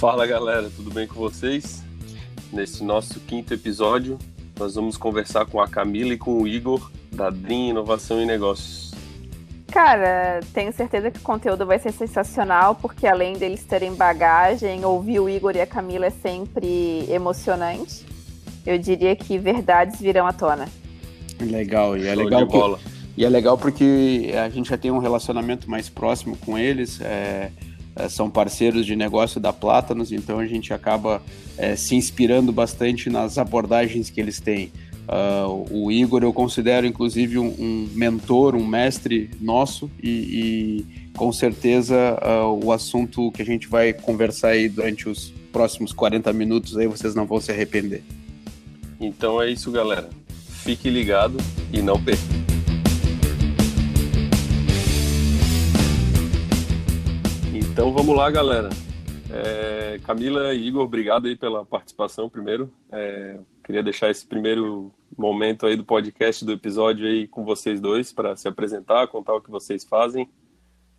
[0.00, 1.82] Fala galera, tudo bem com vocês?
[2.50, 4.18] Nesse nosso quinto episódio,
[4.58, 8.92] nós vamos conversar com a Camila e com o Igor da Dream Inovação e Negócios.
[9.70, 15.20] Cara, tenho certeza que o conteúdo vai ser sensacional, porque além deles terem bagagem, ouvir
[15.20, 18.06] o Igor e a Camila é sempre emocionante.
[18.64, 20.66] Eu diria que verdades virão à tona.
[21.38, 24.98] Legal, e é Show legal que, e é legal porque a gente já tem um
[24.98, 27.02] relacionamento mais próximo com eles.
[27.02, 27.50] é,
[28.08, 31.22] são parceiros de negócio da Plátanos, então a gente acaba
[31.56, 34.70] é, se inspirando bastante nas abordagens que eles têm.
[35.12, 41.32] Ah, o Igor eu considero inclusive um, um mentor, um mestre nosso e, e com
[41.32, 46.76] certeza ah, o assunto que a gente vai conversar aí durante os próximos 40 minutos
[46.76, 48.04] aí vocês não vão se arrepender.
[49.00, 50.08] Então é isso, galera.
[50.62, 51.38] Fique ligado
[51.72, 52.49] e não perca.
[57.70, 58.68] Então vamos lá, galera.
[59.32, 62.70] É, Camila e Igor, obrigado aí pela participação primeiro.
[62.90, 68.12] É, queria deixar esse primeiro momento aí do podcast, do episódio aí com vocês dois
[68.12, 70.28] para se apresentar, contar o que vocês fazem.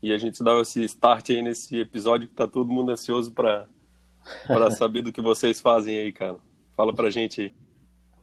[0.02, 3.68] E a gente dava esse start aí nesse episódio que tá todo mundo ansioso para
[4.48, 6.38] para saber do que vocês fazem aí, cara.
[6.76, 7.54] Fala pra gente aí.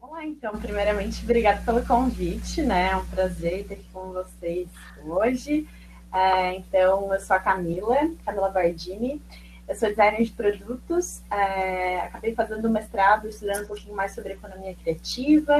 [0.00, 0.58] Vamos lá, então.
[0.58, 2.92] Primeiramente, obrigada pelo convite, né?
[2.92, 4.68] É um prazer estar aqui com vocês
[5.04, 5.68] hoje.
[6.12, 9.20] É, então, eu sou a Camila, Camila Bardini.
[9.68, 11.20] Eu sou designer de produtos.
[11.30, 15.58] é, acabei fazendo mestrado, estudando um pouquinho mais sobre economia criativa.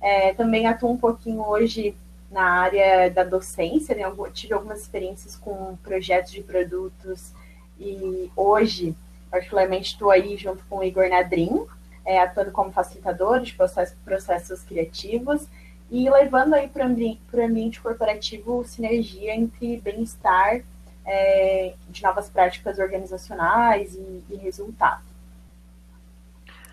[0.00, 1.96] É, também atuo um pouquinho hoje
[2.30, 4.02] na área da docência, né?
[4.32, 7.32] Tive algumas experiências com projetos de produtos
[7.78, 8.94] e hoje,
[9.30, 11.64] particularmente, estou aí junto com o Igor Nadrim,
[12.04, 15.46] é, atuando como facilitador de processos, processos criativos
[15.90, 20.62] e levando aí para o ambiente, pro ambiente corporativo sinergia entre bem-estar
[21.06, 25.02] é, de novas práticas organizacionais e, e resultado.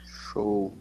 [0.03, 0.73] Show.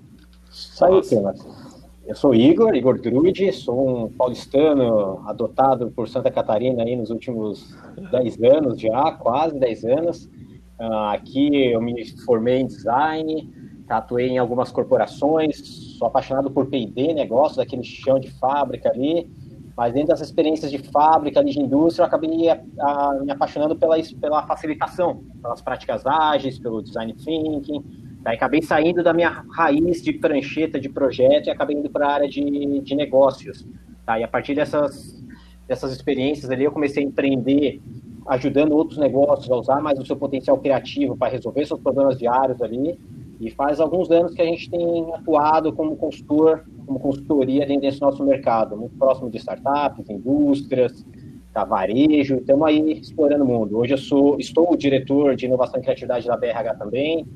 [0.50, 1.64] Isso aí, Silas.
[2.06, 7.74] Eu sou Igor, Igor Drude, sou um paulistano adotado por Santa Catarina aí nos últimos
[8.10, 10.30] 10 anos já, quase 10 anos.
[10.78, 13.50] Ah, aqui eu me formei em design,
[13.88, 19.28] atuei em algumas corporações, sou apaixonado por P&D, negócio daquele chão de fábrica ali,
[19.76, 24.46] mas dentro das experiências de fábrica, de indústria, eu acabei ah, me apaixonando pela, pela
[24.46, 27.82] facilitação, pelas práticas ágeis, pelo design thinking,
[28.24, 32.12] Daí acabei saindo da minha raiz de prancheta de projeto e acabei indo para a
[32.14, 33.68] área de, de negócios.
[34.06, 34.18] Tá?
[34.18, 35.22] E a partir dessas,
[35.68, 37.82] dessas experiências ali, eu comecei a empreender,
[38.28, 42.62] ajudando outros negócios a usar mais o seu potencial criativo para resolver seus problemas diários
[42.62, 42.98] ali.
[43.44, 48.00] E faz alguns anos que a gente tem atuado como consultor, como consultoria dentro desse
[48.00, 51.04] nosso mercado, muito próximo de startups, indústrias,
[51.52, 53.78] tá, varejo, estamos aí explorando o mundo.
[53.78, 57.26] Hoje eu sou, estou diretor de inovação e criatividade da BRH também,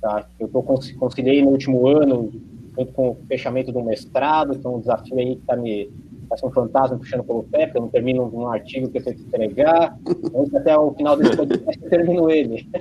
[0.00, 0.26] Tá?
[0.38, 2.30] Eu tô, conciliei no último ano,
[2.76, 5.90] junto com o fechamento do mestrado, é um desafio aí que está me
[6.28, 9.16] parece um fantasma puxando pelo pé, porque eu não termino um artigo que eu tenho
[9.16, 9.98] que entregar.
[10.54, 12.68] Até o final desse podcast eu termino ele.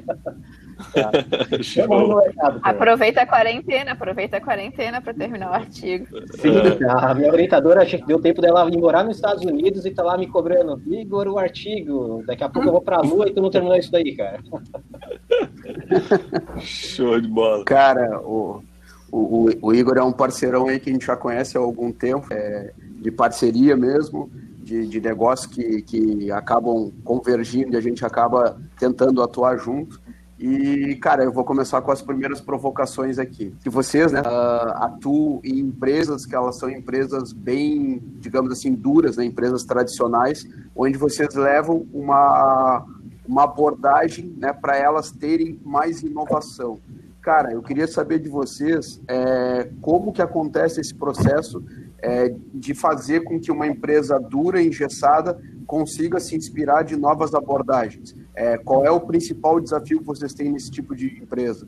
[1.01, 2.25] tá.
[2.25, 6.05] mercado, aproveita a quarentena, aproveita a quarentena para terminar o artigo.
[6.39, 6.51] Sim,
[6.87, 10.27] a minha orientadora deu tempo dela ir morar nos Estados Unidos e tá lá me
[10.27, 13.49] cobrando, Igor, o artigo, daqui a pouco eu vou para a lua e tu não
[13.49, 14.39] terminou isso daí, cara.
[16.59, 17.63] Show de bola.
[17.65, 18.63] Cara, o,
[19.11, 22.27] o, o, Igor é um parceirão aí que a gente já conhece há algum tempo,
[22.31, 22.71] é,
[23.01, 24.29] de parceria mesmo,
[24.67, 29.99] de, de negócios que, que acabam convergindo e a gente acaba tentando atuar junto.
[30.39, 33.55] E, cara, eu vou começar com as primeiras provocações aqui.
[33.63, 39.17] Que vocês, né, uh, atuam em empresas que elas são empresas bem, digamos assim, duras,
[39.17, 42.85] né, empresas tradicionais, onde vocês levam uma,
[43.27, 46.79] uma abordagem né, para elas terem mais inovação.
[47.19, 51.63] Cara, eu queria saber de vocês é, como que acontece esse processo
[51.99, 58.15] é, de fazer com que uma empresa dura, engessada, consiga se inspirar de novas abordagens.
[58.37, 61.67] É, qual é o principal desafio que vocês têm nesse tipo de empresa?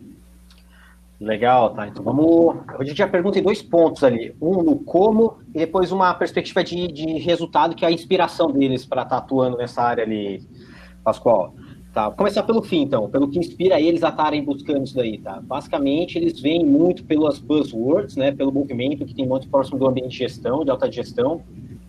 [1.19, 1.88] Legal, tá.
[1.88, 2.57] Então vamos.
[2.68, 4.36] A gente já pergunta em dois pontos ali.
[4.39, 8.86] Um no como e depois uma perspectiva de, de resultado, que é a inspiração deles
[8.86, 10.48] para estar tá atuando nessa área ali,
[11.04, 11.56] Pascoal.
[11.92, 15.18] Tá, vou começar pelo fim, então, pelo que inspira eles a estarem buscando isso daí,
[15.18, 15.42] tá?
[15.42, 20.12] Basicamente, eles vêm muito pelas buzzwords, né, pelo movimento que tem muito próximo do ambiente
[20.12, 21.42] de gestão, de alta gestão.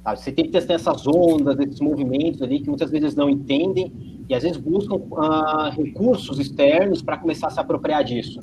[0.05, 3.93] Você tem que ter essas ondas, esses movimentos ali que muitas vezes não entendem
[4.29, 8.41] e às vezes buscam uh, recursos externos para começar a se apropriar disso.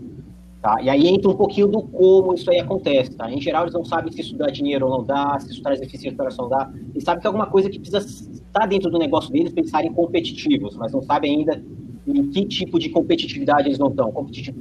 [0.61, 0.81] Tá?
[0.81, 3.15] E aí entra um pouquinho do como isso aí acontece.
[3.15, 3.31] Tá?
[3.31, 5.81] Em geral, eles não sabem se isso dá dinheiro ou não dá, se isso traz
[5.81, 6.71] eficiência para não dá.
[6.91, 9.63] Eles sabem que é alguma coisa que precisa estar dentro do negócio deles para
[9.93, 11.63] competitivos, mas não sabem ainda
[12.07, 14.11] em que tipo de competitividade eles não estão.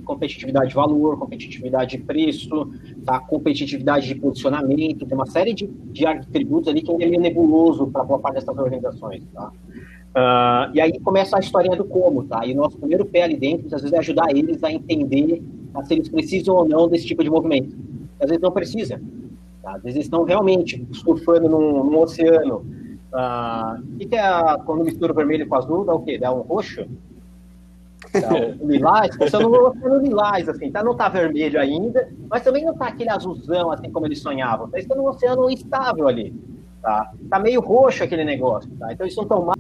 [0.04, 2.70] Competitividade de valor, competitividade de preço,
[3.04, 3.20] tá?
[3.20, 8.18] competitividade de posicionamento, tem uma série de, de atributos ali que é nebuloso para boa
[8.18, 9.22] parte dessas organizações.
[9.32, 9.52] Tá?
[10.16, 12.44] Uh, e aí começa a historinha do como, tá?
[12.46, 15.42] E o nosso primeiro pé ali dentro, às vezes, é ajudar eles a entender
[15.72, 17.76] tá, se eles precisam ou não desse tipo de movimento.
[18.18, 19.00] Às vezes não precisa.
[19.62, 19.76] Tá?
[19.76, 22.64] Às vezes estão realmente surfando num, num oceano.
[23.12, 24.22] Uh, o que, que é
[24.64, 25.84] quando mistura o vermelho com o azul?
[25.84, 26.18] Dá o quê?
[26.18, 26.86] Dá um roxo?
[28.14, 30.82] Então, lilás, pensando no oceano lilás, assim, tá?
[30.82, 34.68] Não tá vermelho ainda, mas também não tá aquele azulzão, assim como eles sonhavam.
[34.68, 34.78] Tá?
[34.78, 36.34] Está no oceano estável ali,
[36.82, 37.12] tá?
[37.28, 38.92] Tá meio roxo aquele negócio, tá?
[38.92, 39.56] Então eles não tão mal,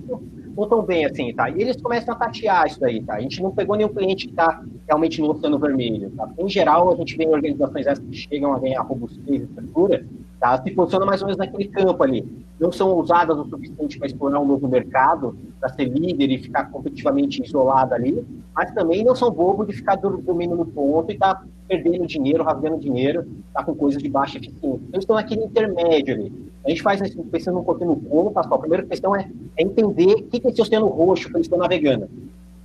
[0.56, 1.50] não tão bem assim, tá?
[1.50, 3.14] E eles começam a tatear isso aí, tá?
[3.14, 6.28] A gente não pegou nenhum cliente que tá realmente no oceano vermelho, tá?
[6.38, 10.06] Em geral, a gente vê organizações essas que chegam a ganhar robustez e estrutura,
[10.40, 10.62] tá?
[10.62, 12.26] Se posiciona mais ou menos naquele campo ali.
[12.58, 16.70] Não são usadas o suficiente para explorar um novo mercado, para ser líder e ficar
[16.70, 18.24] competitivamente isolada ali,
[18.54, 22.44] mas também não são bobos de ficar dormindo no ponto e estar tá perdendo dinheiro,
[22.44, 24.80] rasgando dinheiro, tá com coisas de baixa eficiência.
[24.88, 26.32] Então, estão naquele intermédio ali.
[26.64, 28.58] A gente faz isso pensando no conteúdo como, Pascoal.
[28.58, 31.58] A primeira questão é, é entender o que é esse oceano roxo que eles estão
[31.58, 32.08] navegando.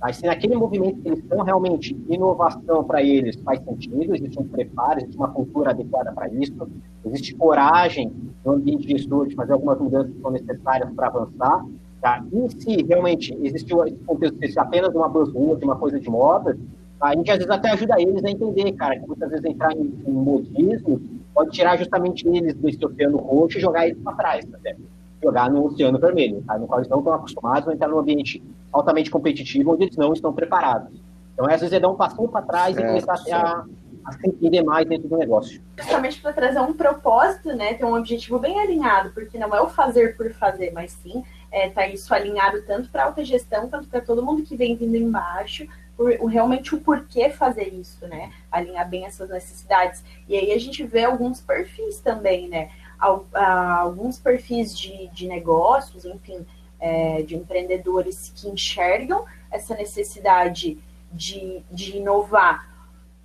[0.02, 4.48] Mas se naquele movimento que eles estão realmente, inovação para eles faz sentido, existe um
[4.48, 6.68] preparo, existe uma cultura adequada para isso,
[7.06, 8.12] existe coragem
[8.44, 11.64] no ambiente de estudo de fazer algumas mudanças que são necessárias para avançar,
[12.00, 12.24] tá?
[12.32, 16.58] E se realmente existiu esse contexto de apenas uma buzzword, uma coisa de moda,
[16.98, 17.06] tá?
[17.06, 19.94] a gente às vezes até ajuda eles a entender, cara, que muitas vezes entrar em,
[20.04, 21.00] em modismo
[21.32, 24.76] pode tirar justamente eles desse oceano roxo e jogar eles para trás, até.
[25.22, 26.58] Jogar no oceano vermelho, tá?
[26.58, 28.42] no qual eles não estão acostumados a entrar num ambiente
[28.72, 31.00] altamente competitivo onde eles não estão preparados.
[31.32, 33.64] Então, às vezes, é dar um passinho para trás certo, e começar a,
[34.04, 35.62] a se entender mais dentro do negócio.
[35.78, 39.68] Justamente para trazer um propósito, né, ter um objetivo bem alinhado, porque não é o
[39.68, 44.00] fazer por fazer, mas sim é, tá isso alinhado tanto para alta gestão, quanto para
[44.00, 45.66] todo mundo que vem vindo embaixo,
[45.96, 48.32] por, realmente o porquê fazer isso, né?
[48.50, 50.02] Alinhar bem essas necessidades.
[50.26, 52.70] E aí a gente vê alguns perfis também, né?
[53.02, 56.46] Alguns perfis de, de negócios, enfim,
[56.78, 60.78] é, de empreendedores que enxergam essa necessidade
[61.12, 62.68] de, de inovar,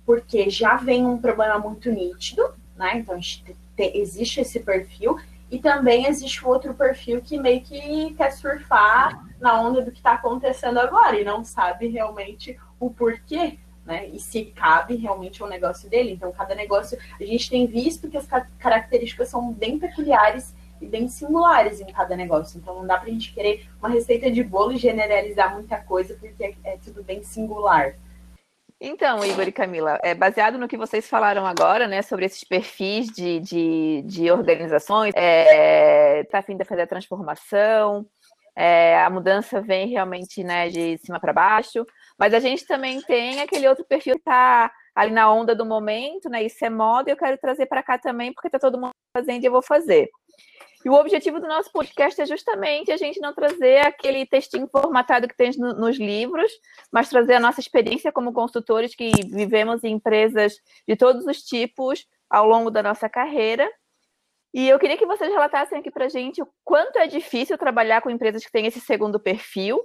[0.04, 2.42] porque já vem um problema muito nítido,
[2.76, 2.98] né?
[2.98, 5.18] Então te, existe esse perfil,
[5.50, 10.12] e também existe outro perfil que meio que quer surfar na onda do que está
[10.12, 14.06] acontecendo agora e não sabe realmente o porquê, né?
[14.08, 16.12] E se cabe realmente ao negócio dele.
[16.12, 18.26] Então, cada negócio, a gente tem visto que as
[18.58, 22.58] características são bem peculiares e bem singulares em cada negócio.
[22.58, 26.14] Então não dá para a gente querer uma receita de bolo e generalizar muita coisa,
[26.14, 27.94] porque é, é tudo bem singular.
[28.80, 33.08] Então, Igor e Camila, é, baseado no que vocês falaram agora, né, sobre esses perfis
[33.08, 38.06] de, de, de organizações, é, tá afim de fazer a transformação,
[38.54, 41.84] é, a mudança vem realmente né, de cima para baixo,
[42.18, 46.28] mas a gente também tem aquele outro perfil que está ali na onda do momento,
[46.28, 46.42] né?
[46.42, 49.42] Isso é moda e eu quero trazer para cá também, porque está todo mundo fazendo
[49.42, 50.10] e eu vou fazer.
[50.84, 55.28] E o objetivo do nosso podcast é justamente a gente não trazer aquele textinho formatado
[55.28, 56.50] que tem no, nos livros,
[56.92, 60.54] mas trazer a nossa experiência como consultores que vivemos em empresas
[60.86, 63.68] de todos os tipos ao longo da nossa carreira.
[64.54, 68.00] E eu queria que vocês relatassem aqui para a gente o quanto é difícil trabalhar
[68.00, 69.80] com empresas que têm esse segundo perfil.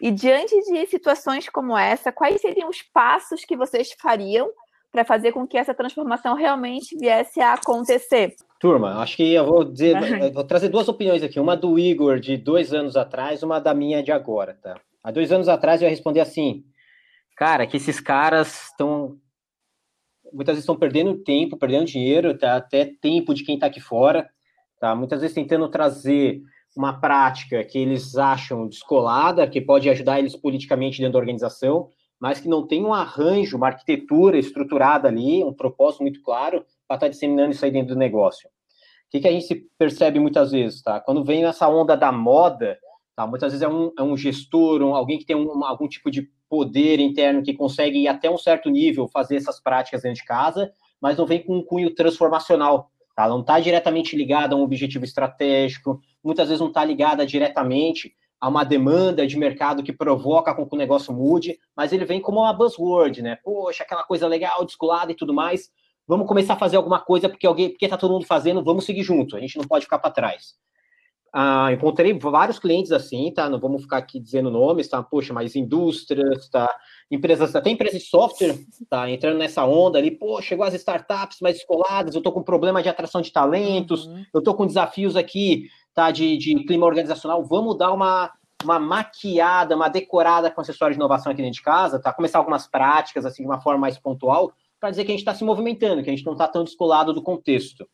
[0.00, 4.50] E diante de situações como essa, quais seriam os passos que vocês fariam
[4.92, 8.34] para fazer com que essa transformação realmente viesse a acontecer.
[8.58, 12.18] Turma, acho que eu vou dizer, eu vou trazer duas opiniões aqui, uma do Igor
[12.18, 14.80] de dois anos atrás, uma da minha de agora, tá?
[15.04, 16.64] Há dois anos atrás eu ia responder assim,
[17.36, 19.18] cara, que esses caras estão
[20.32, 22.56] muitas vezes estão perdendo tempo, perdendo dinheiro, tá?
[22.56, 24.28] até tempo de quem está aqui fora,
[24.80, 24.94] tá?
[24.94, 26.42] Muitas vezes tentando trazer
[26.76, 31.88] uma prática que eles acham descolada, que pode ajudar eles politicamente dentro da organização,
[32.20, 36.96] mas que não tem um arranjo, uma arquitetura estruturada ali, um propósito muito claro para
[36.96, 38.48] estar tá disseminando isso aí dentro do negócio.
[38.48, 41.00] O que, que a gente percebe muitas vezes, tá?
[41.00, 42.78] Quando vem nessa onda da moda,
[43.14, 43.26] tá?
[43.26, 46.28] Muitas vezes é um, é um gestor, um, alguém que tem um, algum tipo de
[46.48, 50.70] poder interno que consegue ir até um certo nível fazer essas práticas dentro de casa,
[51.00, 53.26] mas não vem com um cunho transformacional, tá?
[53.26, 58.48] Não está diretamente ligado a um objetivo estratégico, muitas vezes não está ligada diretamente a
[58.48, 62.40] uma demanda de mercado que provoca com que o negócio mude, mas ele vem como
[62.40, 63.38] uma buzzword, né?
[63.42, 65.70] Poxa, aquela coisa legal, descolada e tudo mais.
[66.06, 69.02] Vamos começar a fazer alguma coisa porque alguém, porque tá todo mundo fazendo, vamos seguir
[69.02, 69.34] junto.
[69.34, 70.54] A gente não pode ficar para trás.
[71.32, 73.48] Ah, encontrei vários clientes assim, tá?
[73.48, 75.02] Não vamos ficar aqui dizendo nomes, tá?
[75.02, 76.68] Poxa, mas indústrias, tá?
[77.10, 78.58] Empresas, até empresas de software,
[78.90, 79.08] tá?
[79.08, 82.88] Entrando nessa onda ali, pô, chegou as startups mais descoladas, eu tô com problema de
[82.88, 84.24] atração de talentos, uhum.
[84.34, 88.32] eu tô com desafios aqui tá, de, de clima organizacional, vamos dar uma,
[88.62, 92.12] uma maquiada, uma decorada com acessório de inovação aqui dentro de casa, tá?
[92.12, 95.34] Começar algumas práticas, assim, de uma forma mais pontual, para dizer que a gente está
[95.34, 97.88] se movimentando, que a gente não está tão descolado do contexto.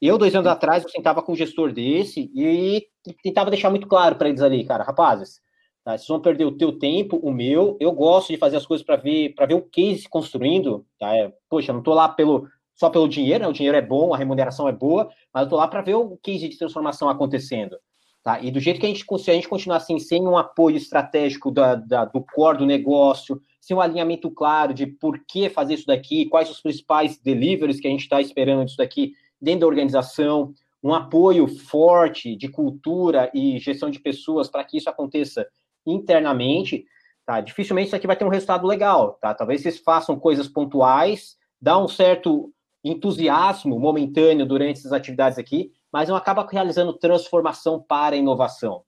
[0.00, 2.86] Eu, dois anos atrás, eu sentava com um gestor desse e
[3.22, 5.40] tentava deixar muito claro para eles ali, cara, rapazes,
[5.84, 5.96] tá?
[5.96, 8.96] vocês vão perder o teu tempo, o meu, eu gosto de fazer as coisas para
[8.96, 11.16] ver, para ver o case construindo, tá?
[11.16, 13.48] É, poxa, não estou lá pelo, só pelo dinheiro, né?
[13.48, 16.16] o dinheiro é bom, a remuneração é boa, mas eu estou lá para ver o
[16.22, 17.76] case de transformação acontecendo.
[18.22, 18.40] Tá?
[18.42, 21.50] E do jeito que a gente, se a gente continuar assim, sem um apoio estratégico
[21.50, 25.86] da, da, do core do negócio, sem um alinhamento claro de por que fazer isso
[25.86, 30.54] daqui, quais os principais deliveries que a gente está esperando disso daqui dentro da organização,
[30.82, 35.46] um apoio forte de cultura e gestão de pessoas para que isso aconteça
[35.86, 36.84] internamente,
[37.24, 37.40] tá?
[37.40, 39.34] Dificilmente isso aqui vai ter um resultado legal, tá?
[39.34, 46.08] Talvez vocês façam coisas pontuais, dá um certo entusiasmo momentâneo durante essas atividades aqui, mas
[46.08, 48.76] não acaba realizando transformação para inovação.
[48.76, 48.84] O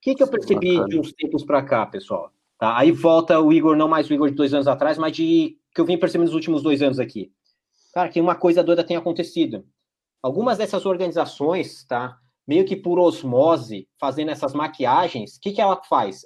[0.00, 0.88] que, que eu percebi Bacana.
[0.88, 2.30] de uns tempos para cá, pessoal?
[2.58, 2.76] Tá?
[2.78, 5.80] Aí volta o Igor, não mais o Igor de dois anos atrás, mas de que
[5.80, 7.32] eu vim percebendo nos últimos dois anos aqui.
[7.92, 9.64] Cara, que uma coisa doida tem acontecido.
[10.22, 12.18] Algumas dessas organizações, tá?
[12.46, 16.22] Meio que por osmose, fazendo essas maquiagens, o que, que ela faz?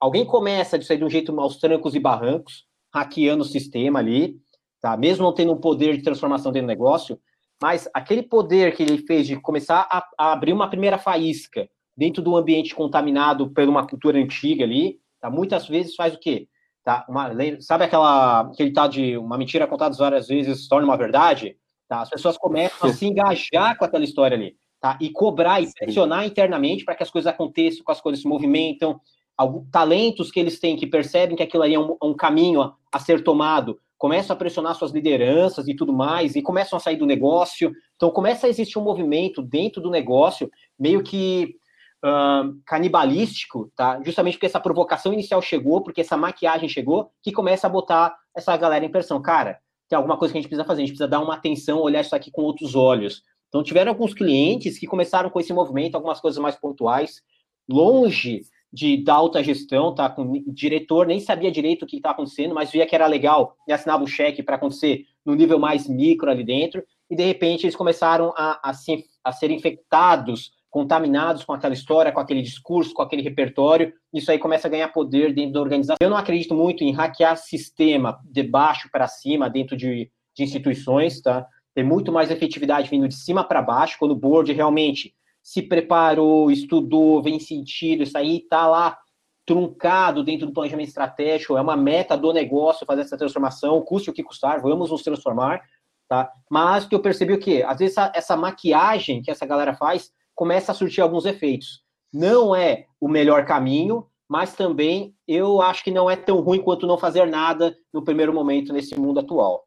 [0.00, 4.36] Alguém começa de sair de um jeito aos trancos e barrancos, hackeando o sistema ali,
[4.80, 4.96] tá?
[4.96, 7.20] Mesmo não tendo um poder de transformação dentro do negócio,
[7.62, 12.22] mas aquele poder que ele fez de começar a, a abrir uma primeira faísca dentro
[12.22, 15.30] do ambiente contaminado por uma cultura antiga ali, tá?
[15.30, 16.48] Muitas vezes faz o quê?
[16.82, 17.04] Tá?
[17.08, 21.56] Uma, sabe aquela aquele tal de uma mentira contada várias vezes se torna uma verdade?
[21.86, 22.00] Tá?
[22.00, 24.98] As pessoas começam a se engajar com aquela história ali, tá?
[25.00, 29.00] E cobrar e pressionar internamente para que as coisas aconteçam, que as coisas se movimentam,
[29.36, 32.74] alguns talentos que eles têm que percebem que aquilo aí é um, um caminho a,
[32.92, 36.96] a ser tomado, começam a pressionar suas lideranças e tudo mais, e começam a sair
[36.96, 37.70] do negócio.
[37.96, 41.56] Então, começa a existir um movimento dentro do negócio, meio que
[42.02, 44.00] uh, canibalístico, tá?
[44.02, 48.56] Justamente porque essa provocação inicial chegou, porque essa maquiagem chegou, que começa a botar essa
[48.56, 49.20] galera em pressão.
[49.20, 51.80] Cara, tem alguma coisa que a gente precisa fazer, a gente precisa dar uma atenção,
[51.80, 53.22] olhar isso aqui com outros olhos.
[53.50, 57.20] Então, tiveram alguns clientes que começaram com esse movimento, algumas coisas mais pontuais,
[57.68, 58.42] longe
[58.72, 60.08] de da alta gestão, tá?
[60.08, 63.72] Com diretor nem sabia direito o que estava acontecendo, mas via que era legal e
[63.72, 67.76] assinava o cheque para acontecer no nível mais micro ali dentro, e de repente eles
[67.76, 73.02] começaram a, a, se, a ser infectados, contaminados com aquela história, com aquele discurso, com
[73.02, 75.96] aquele repertório, isso aí começa a ganhar poder dentro da organização.
[76.00, 81.20] Eu não acredito muito em hackear sistema de baixo para cima dentro de, de instituições,
[81.20, 81.44] tá?
[81.74, 86.50] Tem muito mais efetividade vindo de cima para baixo, quando o board realmente se preparou,
[86.50, 88.98] estudou, vem sentido, isso aí está lá
[89.46, 94.12] truncado dentro do planejamento estratégico, é uma meta do negócio fazer essa transformação, custe o
[94.12, 95.62] que custar, vamos nos transformar,
[96.08, 96.30] tá?
[96.48, 97.64] Mas que eu percebi o quê?
[97.66, 101.82] Às vezes essa, essa maquiagem que essa galera faz começa a surtir alguns efeitos.
[102.12, 106.86] Não é o melhor caminho, mas também eu acho que não é tão ruim quanto
[106.86, 109.64] não fazer nada no primeiro momento nesse mundo atual.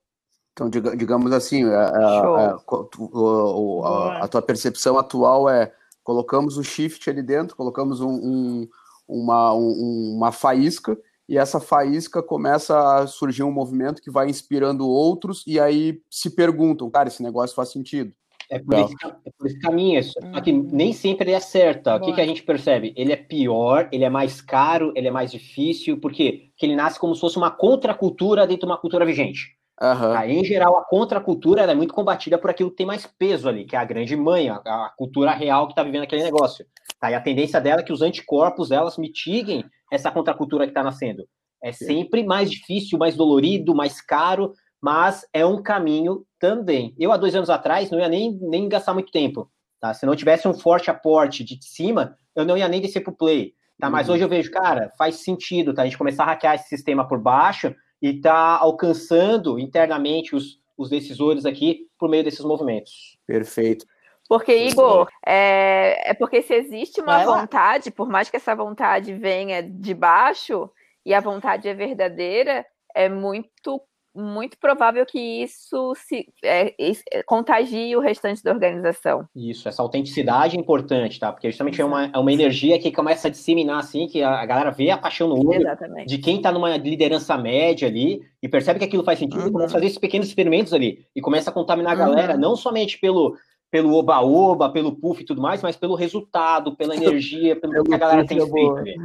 [0.54, 7.24] Então, digamos assim, a, a, a, a, tua percepção atual é colocamos o shift ali
[7.24, 8.70] dentro, colocamos um, um,
[9.08, 10.96] uma, um, uma faísca,
[11.28, 16.30] e essa faísca começa a surgir um movimento que vai inspirando outros, e aí se
[16.30, 18.14] perguntam, cara, esse negócio faz sentido.
[18.52, 21.90] É por, esse, é por esse caminho, só que nem sempre ele é certo.
[21.90, 22.94] O que, que a gente percebe?
[22.96, 26.50] Ele é pior, ele é mais caro, ele é mais difícil, por quê?
[26.50, 29.58] Porque ele nasce como se fosse uma contracultura dentro de uma cultura vigente.
[29.82, 30.14] Uhum.
[30.14, 33.66] Aí, em geral, a contracultura é muito combatida por aquilo que tem mais peso ali,
[33.66, 36.66] que é a grande mãe, a, a cultura real que está vivendo aquele negócio.
[37.00, 37.12] Tá?
[37.12, 41.28] E a tendência dela é que os anticorpos elas mitiguem essa contracultura que está nascendo.
[41.62, 46.94] É sempre mais difícil, mais dolorido, mais caro, mas é um caminho também.
[47.00, 49.50] Eu, há dois anos atrás, não ia nem, nem gastar muito tempo.
[49.80, 49.94] Tá?
[49.94, 53.16] Se não tivesse um forte aporte de cima, eu não ia nem descer para o
[53.16, 53.54] play.
[53.80, 53.90] Tá?
[53.90, 54.16] Mas uhum.
[54.16, 55.82] hoje eu vejo, cara, faz sentido tá?
[55.82, 60.90] a gente começar a hackear esse sistema por baixo e tá alcançando internamente os, os
[60.90, 63.18] decisores aqui por meio desses movimentos.
[63.26, 63.86] Perfeito.
[64.28, 69.64] Porque, Igor, é, é porque se existe uma vontade, por mais que essa vontade venha
[69.64, 70.70] de baixo
[71.06, 73.82] e a vontade é verdadeira, é muito
[74.16, 79.28] muito provável que isso se é, é, contagie o restante da organização.
[79.36, 81.32] Isso, essa autenticidade é importante, tá?
[81.32, 84.46] Porque justamente é uma, é uma energia que começa a disseminar, assim, que a, a
[84.46, 86.08] galera vê a paixão no olho Exatamente.
[86.08, 89.48] de quem tá numa liderança média ali e percebe que aquilo faz sentido uhum.
[89.48, 92.40] e começa a fazer esses pequenos experimentos ali e começa a contaminar a galera, uhum.
[92.40, 93.36] não somente pelo
[93.72, 97.96] pelo oba-oba, pelo puff e tudo mais, mas pelo resultado, pela energia, pelo, pelo que
[97.96, 98.78] a galera tem feito.
[98.78, 98.96] Ali.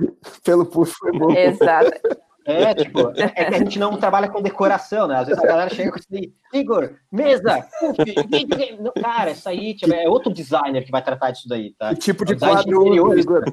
[0.45, 1.31] Pelo puff foi bom.
[1.31, 1.91] Exato.
[2.49, 5.17] É, tipo, é que a gente não trabalha com decoração, né?
[5.17, 7.99] Às vezes a galera chega com isso aí, Igor, mesa, puff,
[9.03, 11.91] cara, isso aí tipo, é outro designer que vai tratar disso daí, tá?
[11.91, 13.45] Que tipo de é quadro, Igor?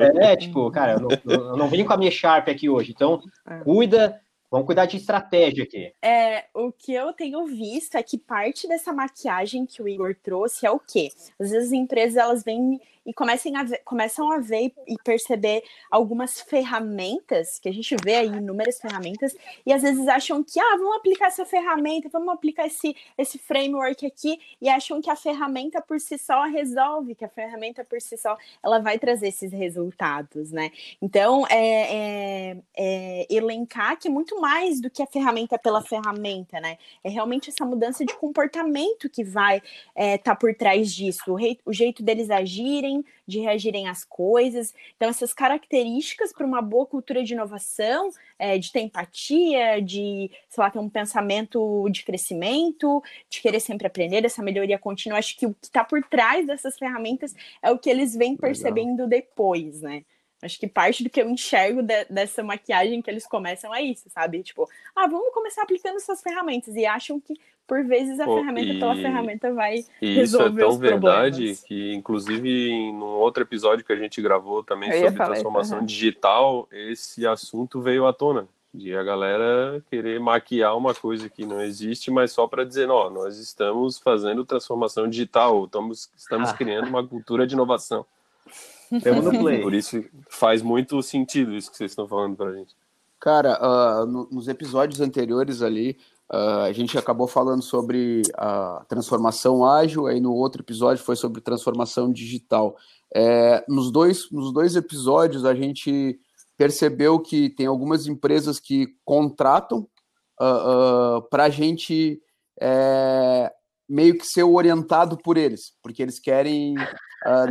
[0.00, 3.20] É, tipo, cara, eu não, eu não vim com a minha Sharp aqui hoje, então
[3.48, 3.58] é.
[3.60, 4.20] cuida
[4.50, 5.92] Vamos cuidar de estratégia aqui.
[6.02, 10.64] É, o que eu tenho visto é que parte dessa maquiagem que o Igor trouxe
[10.64, 11.10] é o quê?
[11.38, 15.64] Às vezes as empresas elas vêm e comecem a ver, começam a ver e perceber
[15.90, 19.34] algumas ferramentas, que a gente vê aí inúmeras ferramentas,
[19.64, 24.04] e às vezes acham que, ah, vamos aplicar essa ferramenta, vamos aplicar esse, esse framework
[24.04, 28.18] aqui, e acham que a ferramenta por si só resolve, que a ferramenta por si
[28.18, 30.70] só ela vai trazer esses resultados, né?
[31.00, 36.60] Então, é, é, é elencar que é muito mais do que a ferramenta pela ferramenta,
[36.60, 36.76] né?
[37.02, 41.34] É realmente essa mudança de comportamento que vai estar é, tá por trás disso, o,
[41.34, 44.74] rei, o jeito deles agirem, de reagirem às coisas.
[44.96, 50.62] Então, essas características para uma boa cultura de inovação, é, de ter empatia, de, sei
[50.62, 55.46] lá, ter um pensamento de crescimento, de querer sempre aprender, essa melhoria contínua, acho que
[55.46, 59.08] o que está por trás dessas ferramentas é o que eles vêm percebendo Legal.
[59.08, 60.04] depois, né?
[60.40, 64.08] Acho que parte do que eu enxergo de, dessa maquiagem que eles começam é isso,
[64.08, 64.42] sabe?
[64.42, 67.34] Tipo, ah, vamos começar aplicando essas ferramentas e acham que
[67.68, 68.78] por vezes a Pô, ferramenta e...
[68.78, 71.60] pela ferramenta vai e resolver isso é tão verdade problemas.
[71.64, 75.84] que inclusive em um outro episódio que a gente gravou também eu sobre transformação uhum.
[75.84, 81.60] digital esse assunto veio à tona de a galera querer maquiar uma coisa que não
[81.60, 86.54] existe mas só para dizer não nós estamos fazendo transformação digital estamos estamos ah.
[86.54, 88.06] criando uma cultura de inovação
[89.02, 89.60] Temos no play.
[89.62, 92.74] por isso faz muito sentido isso que vocês estão falando para gente
[93.20, 95.98] cara uh, no, nos episódios anteriores ali
[96.30, 101.40] Uh, a gente acabou falando sobre a transformação ágil, aí no outro episódio foi sobre
[101.40, 102.76] transformação digital.
[103.14, 106.20] É, nos, dois, nos dois episódios a gente
[106.54, 112.20] percebeu que tem algumas empresas que contratam uh, ah, uh, para a gente
[112.60, 113.50] é,
[113.88, 116.74] meio que ser orientado por eles, porque eles querem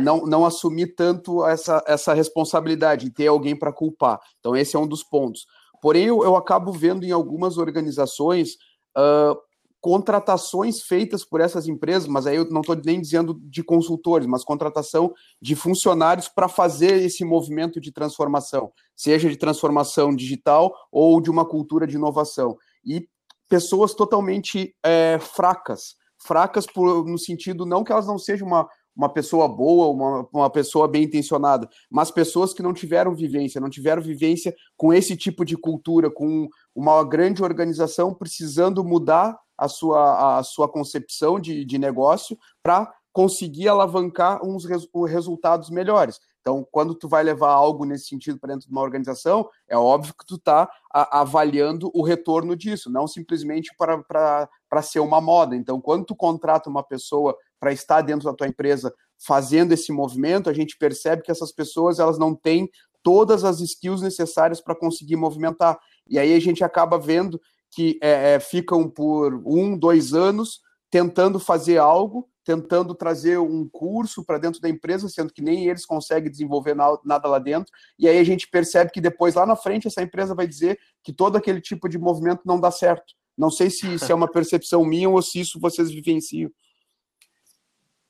[0.00, 4.20] não, não assumir tanto essa, essa responsabilidade e ter alguém para culpar.
[4.40, 5.46] Então, esse é um dos pontos.
[5.80, 8.54] Porém, eu, eu acabo vendo em algumas organizações
[8.96, 9.36] uh,
[9.80, 14.44] contratações feitas por essas empresas, mas aí eu não estou nem dizendo de consultores, mas
[14.44, 21.30] contratação de funcionários para fazer esse movimento de transformação, seja de transformação digital ou de
[21.30, 22.56] uma cultura de inovação.
[22.84, 23.08] E
[23.48, 25.94] pessoas totalmente é, fracas,
[26.26, 30.50] fracas por, no sentido não que elas não sejam uma, uma pessoa boa, uma, uma
[30.50, 35.44] pessoa bem intencionada, mas pessoas que não tiveram vivência, não tiveram vivência com esse tipo
[35.44, 41.78] de cultura, com uma grande organização precisando mudar a sua, a sua concepção de, de
[41.78, 46.18] negócio para conseguir alavancar uns res, resultados melhores.
[46.40, 50.14] Então, quando tu vai levar algo nesse sentido para dentro de uma organização, é óbvio
[50.14, 55.54] que tu está avaliando o retorno disso, não simplesmente para ser uma moda.
[55.54, 60.48] Então, quando tu contrata uma pessoa para estar dentro da tua empresa fazendo esse movimento,
[60.48, 62.70] a gente percebe que essas pessoas elas não têm
[63.02, 65.78] todas as skills necessárias para conseguir movimentar.
[66.08, 67.40] E aí a gente acaba vendo
[67.70, 74.24] que é, é, ficam por um, dois anos tentando fazer algo, tentando trazer um curso
[74.24, 77.70] para dentro da empresa, sendo que nem eles conseguem desenvolver nada lá dentro.
[77.98, 81.12] E aí a gente percebe que depois, lá na frente, essa empresa vai dizer que
[81.12, 83.14] todo aquele tipo de movimento não dá certo.
[83.36, 86.50] Não sei se, se é uma percepção minha ou se isso vocês vivenciam.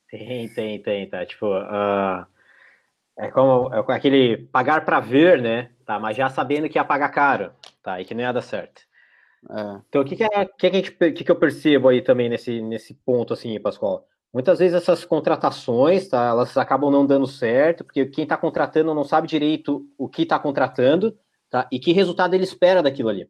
[0.09, 1.25] Tem, tem, tem, tá?
[1.25, 2.25] Tipo, uh,
[3.17, 5.71] é como é aquele pagar para ver, né?
[5.85, 7.51] Tá, mas já sabendo que ia pagar caro,
[7.83, 7.99] tá?
[7.99, 8.81] E que não ia dar certo.
[9.49, 9.81] É.
[9.87, 12.61] Então, o que, que, é, que, que, gente, que, que eu percebo aí também nesse,
[12.61, 14.07] nesse ponto, assim, Pascoal?
[14.33, 19.03] Muitas vezes essas contratações, tá, elas acabam não dando certo, porque quem está contratando não
[19.03, 21.17] sabe direito o que está contratando,
[21.49, 23.27] tá, e que resultado ele espera daquilo ali.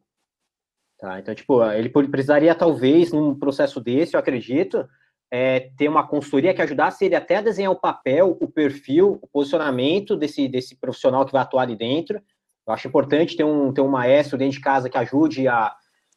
[0.98, 4.86] Tá, então, tipo, ele precisaria, talvez, num processo desse, eu acredito,
[5.30, 9.28] é, ter uma consultoria que ajudasse ele até a desenhar o papel, o perfil, o
[9.28, 12.20] posicionamento desse, desse profissional que vai atuar ali dentro.
[12.66, 15.72] Eu acho importante ter um, ter um maestro dentro de casa que ajude a,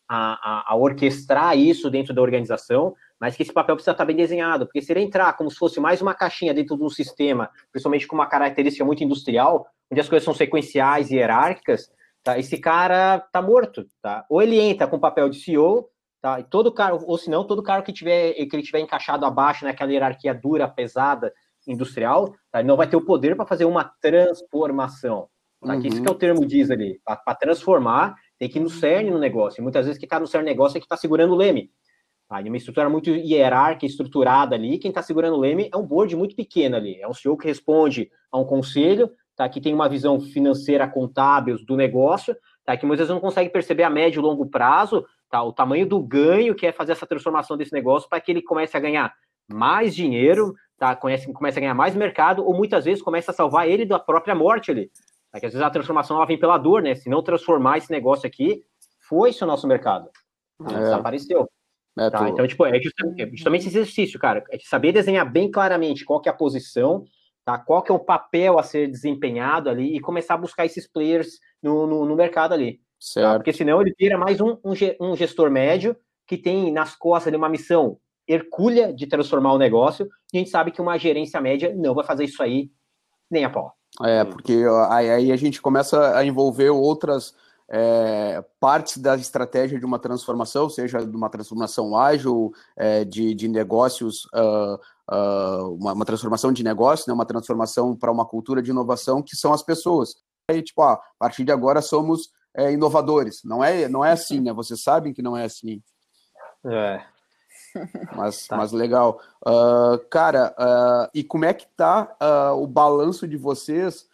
[0.09, 4.65] a, a, orquestrar isso dentro da organização, mas que esse papel precisa estar bem desenhado,
[4.65, 8.07] porque se ele entrar como se fosse mais uma caixinha dentro de um sistema, principalmente
[8.07, 11.89] com uma característica muito industrial, onde as coisas são sequenciais e hierárquicas,
[12.23, 12.37] tá?
[12.37, 14.25] esse cara tá morto, tá?
[14.29, 15.89] Ou ele entra com o papel de CEO,
[16.23, 16.39] Tá?
[16.39, 19.65] E todo carro, ou se não, todo carro que, tiver, que ele tiver encaixado abaixo
[19.65, 21.33] naquela hierarquia dura, pesada,
[21.67, 22.59] industrial, tá?
[22.59, 25.27] ele não vai ter o poder para fazer uma transformação.
[25.61, 25.73] Tá?
[25.73, 25.81] Uhum.
[25.81, 27.01] Que isso que é o termo diz ali.
[27.03, 29.59] Para transformar, tem que ir no cerne no negócio.
[29.59, 31.69] E muitas vezes quem está no cerne do negócio é que está segurando o leme.
[32.29, 32.41] Tá?
[32.41, 36.15] E uma estrutura muito hierárquica, estruturada ali, quem está segurando o leme é um board
[36.15, 37.01] muito pequeno ali.
[37.01, 39.49] É um CEO que responde a um conselho, tá?
[39.49, 42.33] que tem uma visão financeira contábil do negócio,
[42.63, 42.77] tá?
[42.77, 45.41] que muitas vezes não consegue perceber a médio e longo prazo tá?
[45.41, 48.77] O tamanho do ganho que é fazer essa transformação desse negócio para que ele comece
[48.77, 49.11] a ganhar
[49.51, 53.67] mais dinheiro, tá, conhece, começa a ganhar mais mercado, ou muitas vezes começa a salvar
[53.67, 54.91] ele da própria morte ali.
[55.31, 55.39] Tá?
[55.39, 56.93] Que às vezes a transformação ela vem pela dor, né?
[56.93, 58.63] Se não transformar esse negócio aqui,
[59.09, 60.07] foi-se o nosso mercado.
[60.69, 60.81] É.
[60.81, 61.49] Desapareceu.
[61.97, 62.29] É, tá?
[62.29, 66.21] Então, tipo, é justamente, é justamente, esse exercício, cara, é saber desenhar bem claramente qual
[66.21, 67.05] que é a posição,
[67.43, 67.57] tá?
[67.57, 71.39] qual que é o papel a ser desempenhado ali e começar a buscar esses players
[71.59, 72.82] no, no, no mercado ali.
[73.03, 73.13] Tá?
[73.13, 73.27] Certo.
[73.27, 73.35] Tá?
[73.35, 77.49] Porque senão ele vira mais um, um, gestor médio que tem nas costas ali uma
[77.49, 81.93] missão hercúlea de transformar o negócio, e a gente sabe que uma gerência média não
[81.93, 82.71] vai fazer isso aí
[83.29, 83.73] nem a pau.
[84.01, 87.35] É, porque aí a gente começa a envolver outras
[87.69, 93.47] é, partes da estratégia de uma transformação, seja de uma transformação ágil, é, de, de
[93.49, 94.79] negócios, uh,
[95.13, 99.35] uh, uma, uma, transformação de negócio, né, uma transformação para uma cultura de inovação, que
[99.35, 100.15] são as pessoas.
[100.49, 103.41] Aí, tipo, ah, a partir de agora somos é, inovadores.
[103.43, 104.53] Não é, não é assim, né?
[104.53, 105.81] Vocês sabem que não é assim.
[106.65, 107.03] É.
[108.15, 108.55] Mas, tá.
[108.55, 109.19] mas legal.
[109.45, 110.55] Uh, cara,
[111.13, 112.15] e como é que tá
[112.55, 114.07] o balanço de vocês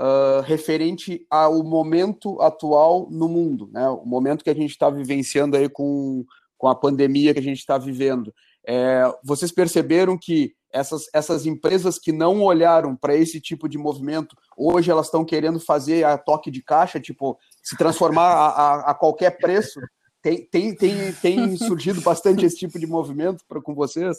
[0.00, 3.88] uh, referente ao momento atual no mundo, né?
[3.88, 6.24] O momento que a gente está vivenciando aí com,
[6.56, 8.32] com a pandemia que a gente está vivendo.
[8.66, 14.36] É, vocês perceberam que essas, essas empresas que não olharam para esse tipo de movimento,
[14.56, 18.94] hoje elas estão querendo fazer a toque de caixa, tipo, se transformar a, a, a
[18.94, 19.80] qualquer preço?
[20.22, 24.18] Tem, tem, tem, tem surgido bastante esse tipo de movimento pra, com vocês?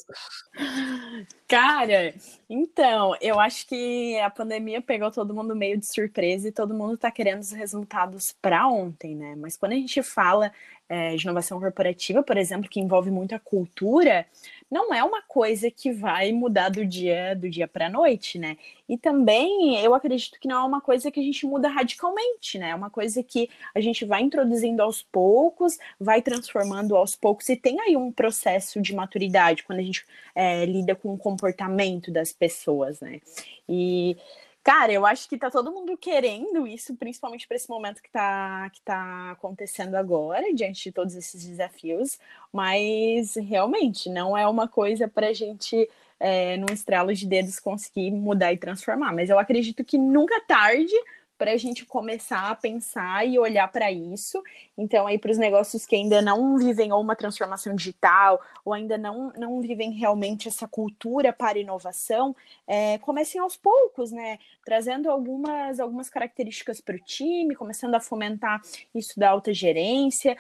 [1.54, 2.16] Cara,
[2.50, 6.96] então, eu acho que a pandemia pegou todo mundo meio de surpresa e todo mundo
[6.96, 9.36] está querendo os resultados para ontem, né?
[9.38, 10.52] Mas quando a gente fala
[10.90, 14.26] é, de inovação corporativa, por exemplo, que envolve muito a cultura,
[14.70, 18.58] não é uma coisa que vai mudar do dia do dia para a noite, né?
[18.90, 22.70] E também eu acredito que não é uma coisa que a gente muda radicalmente, né?
[22.72, 27.56] É uma coisa que a gente vai introduzindo aos poucos, vai transformando aos poucos e
[27.56, 32.32] tem aí um processo de maturidade quando a gente é, lida com o comportamento das
[32.32, 33.20] pessoas, né?
[33.68, 34.18] E
[34.66, 38.70] Cara, eu acho que tá todo mundo querendo isso, principalmente para esse momento que tá,
[38.70, 42.18] que tá acontecendo agora, diante de todos esses desafios,
[42.50, 48.10] mas realmente não é uma coisa para a gente, é, num estralo de dedos, conseguir
[48.12, 49.12] mudar e transformar.
[49.12, 50.96] Mas eu acredito que nunca tarde
[51.44, 54.42] para a gente começar a pensar e olhar para isso.
[54.78, 58.98] Então, aí para os negócios que ainda não vivem ou uma transformação digital, ou ainda
[58.98, 62.34] não, não vivem realmente essa cultura para inovação,
[62.66, 64.40] é, comecem aos poucos, né?
[64.64, 68.62] Trazendo algumas, algumas características para o time, começando a fomentar
[68.96, 70.38] isso da alta gerência,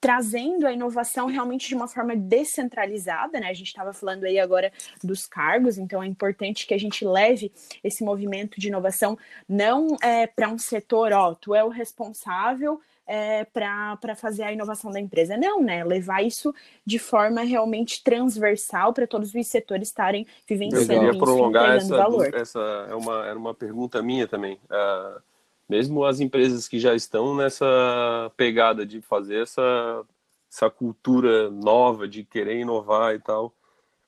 [0.00, 3.48] trazendo a inovação realmente de uma forma descentralizada, né?
[3.48, 7.52] A gente estava falando aí agora dos cargos, então é importante que a gente leve
[7.82, 13.44] esse movimento de inovação não é, para um setor, ó, tu é o responsável é,
[13.44, 15.36] para fazer a inovação da empresa.
[15.36, 15.84] Não, né?
[15.84, 16.54] Levar isso
[16.84, 22.34] de forma realmente transversal para todos os setores estarem vivenciando Eu queria prolongar essa, valor.
[22.34, 22.58] essa
[22.90, 24.58] é uma, era uma pergunta minha também.
[24.64, 25.20] Uh,
[25.68, 30.04] mesmo as empresas que já estão nessa pegada de fazer essa,
[30.50, 33.52] essa cultura nova, de querer inovar e tal,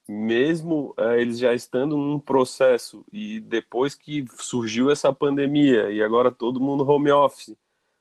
[0.08, 6.30] mesmo é, eles já estando num processo e depois que surgiu essa pandemia e agora
[6.30, 7.54] todo mundo home office,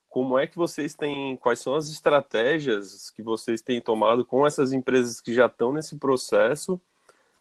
[0.08, 4.72] como é que vocês têm, quais são as estratégias que vocês têm tomado com essas
[4.72, 6.80] empresas que já estão nesse processo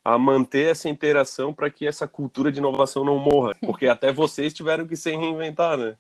[0.05, 3.55] a manter essa interação para que essa cultura de inovação não morra?
[3.61, 5.97] Porque até vocês tiveram que se reinventar, né?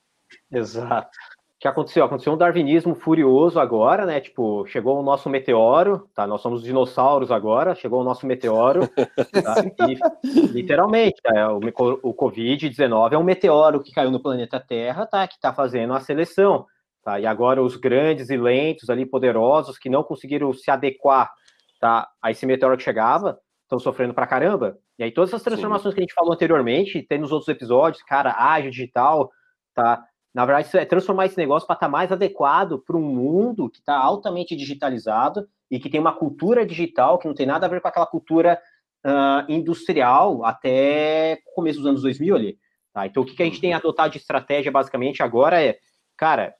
[0.50, 1.16] Exato.
[1.56, 2.04] O que aconteceu?
[2.04, 4.20] Aconteceu um darwinismo furioso agora, né?
[4.20, 6.26] Tipo, chegou o nosso meteoro, tá?
[6.26, 8.86] Nós somos dinossauros agora, chegou o nosso meteoro.
[8.88, 9.54] Tá?
[9.88, 11.52] E, literalmente, tá?
[11.52, 11.60] o,
[12.02, 15.26] o Covid-19 é um meteoro que caiu no planeta Terra, tá?
[15.26, 16.66] Que tá fazendo a seleção.
[17.02, 17.18] Tá?
[17.18, 21.32] E agora os grandes e lentos ali, poderosos, que não conseguiram se adequar
[21.80, 22.06] tá?
[22.20, 24.76] a esse meteoro que chegava, estão sofrendo pra caramba.
[24.98, 25.94] E aí todas essas transformações Sim.
[25.94, 29.30] que a gente falou anteriormente, tem nos outros episódios, cara, ágil, digital,
[29.74, 30.02] tá?
[30.36, 33.70] Na verdade, isso é transformar esse negócio para estar tá mais adequado para um mundo
[33.70, 37.68] que está altamente digitalizado e que tem uma cultura digital que não tem nada a
[37.70, 38.60] ver com aquela cultura
[39.06, 42.58] uh, industrial até começo dos anos 2000 ali.
[42.92, 43.06] Tá?
[43.06, 45.78] Então, o que, que a gente tem adotado de estratégia basicamente agora é,
[46.18, 46.54] cara,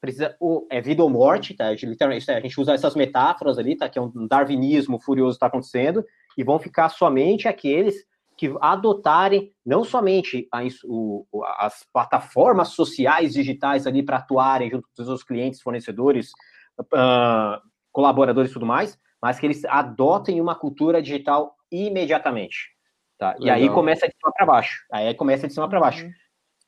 [0.00, 0.34] precisa
[0.70, 1.66] é vida ou morte, tá?
[1.66, 3.86] A gente, a gente usa essas metáforas ali, tá?
[3.86, 6.02] Que é um darwinismo furioso está acontecendo
[6.38, 7.96] e vão ficar somente aqueles
[8.40, 11.26] que adotarem não somente as, o,
[11.58, 16.30] as plataformas sociais digitais ali para atuarem junto com os seus clientes, fornecedores,
[16.80, 17.60] uh,
[17.92, 22.70] colaboradores e tudo mais, mas que eles adotem uma cultura digital imediatamente.
[23.18, 23.36] Tá?
[23.38, 24.86] E aí começa de cima para baixo.
[24.90, 26.06] Aí começa de cima para baixo.
[26.06, 26.12] Uhum.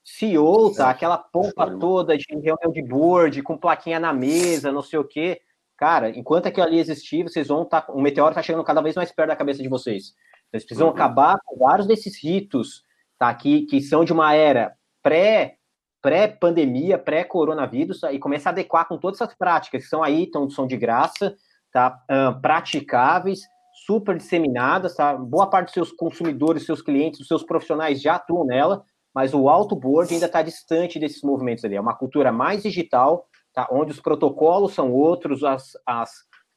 [0.05, 0.91] CEO, tá?
[0.91, 5.41] Aquela pompa toda de reunião de board, com plaquinha na mesa, não sei o quê.
[5.79, 7.81] Cara, enquanto aquilo ali existir, vocês vão estar.
[7.81, 10.13] Tá, o meteoro está chegando cada vez mais perto da cabeça de vocês.
[10.53, 10.93] Eles precisam uhum.
[10.93, 12.85] acabar com vários desses ritos
[13.19, 15.57] tá, que, que são de uma era pré
[16.03, 20.67] pré-pandemia, pré-coronavírus, e começar a adequar com todas essas práticas que são aí, tão, são
[20.67, 21.37] de graça,
[21.73, 23.43] tá, uh, praticáveis,
[23.87, 25.15] super disseminadas, tá?
[25.15, 28.83] Boa parte dos seus consumidores, seus clientes, os seus profissionais já atuam nela,
[29.15, 31.77] mas o outboard ainda está distante desses movimentos ali.
[31.77, 33.69] É uma cultura mais digital, tá?
[33.71, 36.11] onde os protocolos são outros, as, as,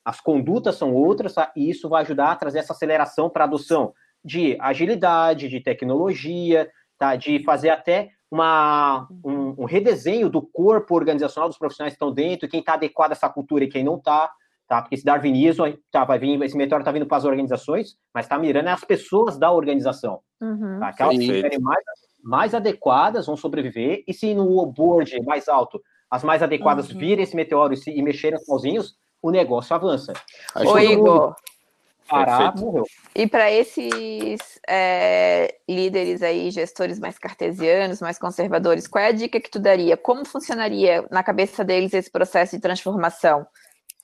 [0.06, 1.52] as condutas são outras, tá?
[1.56, 3.92] e isso vai ajudar a trazer essa aceleração para a adoção
[4.24, 7.16] de agilidade, de tecnologia, tá?
[7.16, 12.48] de fazer até uma, um, um, redesenho do corpo organizacional dos profissionais que estão dentro,
[12.48, 14.32] quem está adequado a essa cultura e quem não está,
[14.68, 14.82] tá?
[14.82, 18.38] Porque esse darwinismo tá, vai vir, esse meteoro está vindo para as organizações, mas está
[18.38, 20.20] mirando as pessoas da organização.
[20.42, 20.80] Uhum.
[20.80, 20.90] Tá?
[20.90, 21.84] Aquelas que estiverem mais,
[22.24, 27.00] mais adequadas vão sobreviver, e se no board mais alto as mais adequadas uhum.
[27.00, 30.14] virem esse meteoro e, se, e mexerem sozinhos, o negócio avança.
[30.56, 31.36] Oi, Igor.
[32.08, 32.86] Parar, morreu.
[33.16, 39.40] E para esses é, líderes aí, gestores mais cartesianos, mais conservadores, qual é a dica
[39.40, 39.98] que tu daria?
[39.98, 43.48] Como funcionaria na cabeça deles esse processo de transformação?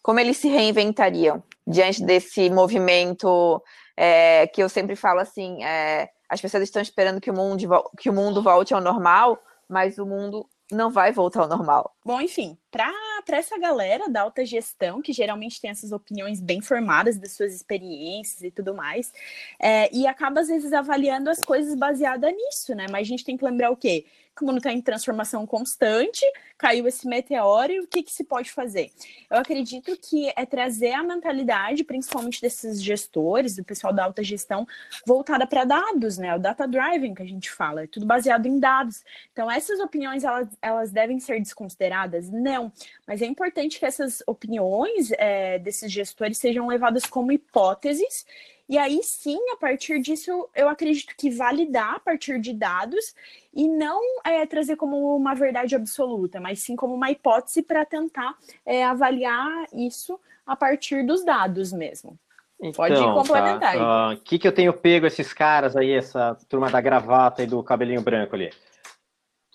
[0.01, 3.61] Como eles se reinventariam diante desse movimento
[3.95, 8.09] é, que eu sempre falo assim, é, as pessoas estão esperando que o, mundo, que
[8.09, 11.95] o mundo volte ao normal, mas o mundo não vai voltar ao normal.
[12.03, 12.91] Bom, enfim, para
[13.29, 18.41] essa galera da alta gestão, que geralmente tem essas opiniões bem formadas das suas experiências
[18.41, 19.13] e tudo mais,
[19.59, 22.87] é, e acaba às vezes avaliando as coisas baseada nisso, né?
[22.89, 24.05] Mas a gente tem que lembrar o quê?
[24.35, 26.25] Que o mundo está em transformação constante,
[26.57, 28.91] caiu esse meteoro, e o que, que se pode fazer?
[29.29, 34.67] Eu acredito que é trazer a mentalidade, principalmente desses gestores, do pessoal da alta gestão,
[35.05, 36.35] voltada para dados, né?
[36.35, 39.03] O data driving que a gente fala, é tudo baseado em dados.
[39.31, 42.29] Então, essas opiniões, elas, elas devem ser desconsideradas?
[42.29, 42.71] Não,
[43.07, 48.25] mas é importante que essas opiniões é, desses gestores sejam levadas como hipóteses
[48.71, 53.13] e aí sim, a partir disso, eu acredito que validar a partir de dados
[53.53, 58.33] e não é, trazer como uma verdade absoluta, mas sim como uma hipótese para tentar
[58.65, 62.17] é, avaliar isso a partir dos dados mesmo.
[62.61, 63.75] Então, Pode complementar.
[63.75, 64.13] O tá.
[64.13, 67.61] uh, que, que eu tenho pego esses caras aí, essa turma da gravata e do
[67.61, 68.51] cabelinho branco ali?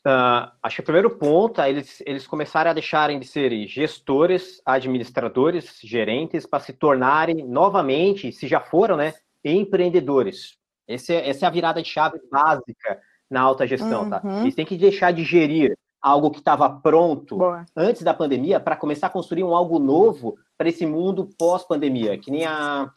[0.07, 4.63] Uh, acho que o primeiro ponto é eles, eles começarem a deixarem de ser gestores,
[4.65, 9.15] administradores, gerentes, para se tornarem novamente, se já foram, né,
[9.45, 10.57] empreendedores.
[10.87, 14.21] Esse, é, essa é a virada de chave básica na alta gestão, tá?
[14.23, 14.31] uhum.
[14.31, 14.41] tá?
[14.43, 17.67] Eles têm que deixar de gerir algo que estava pronto Boa.
[17.75, 22.31] antes da pandemia para começar a construir um algo novo para esse mundo pós-pandemia, que
[22.31, 22.89] nem a,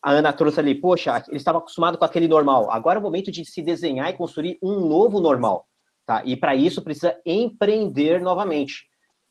[0.00, 0.76] a Ana trouxe ali.
[0.76, 2.70] Poxa, eles estavam acostumados com aquele normal.
[2.70, 5.66] Agora é o momento de se desenhar e construir um novo normal.
[6.06, 6.22] Tá?
[6.24, 8.86] E para isso precisa empreender novamente.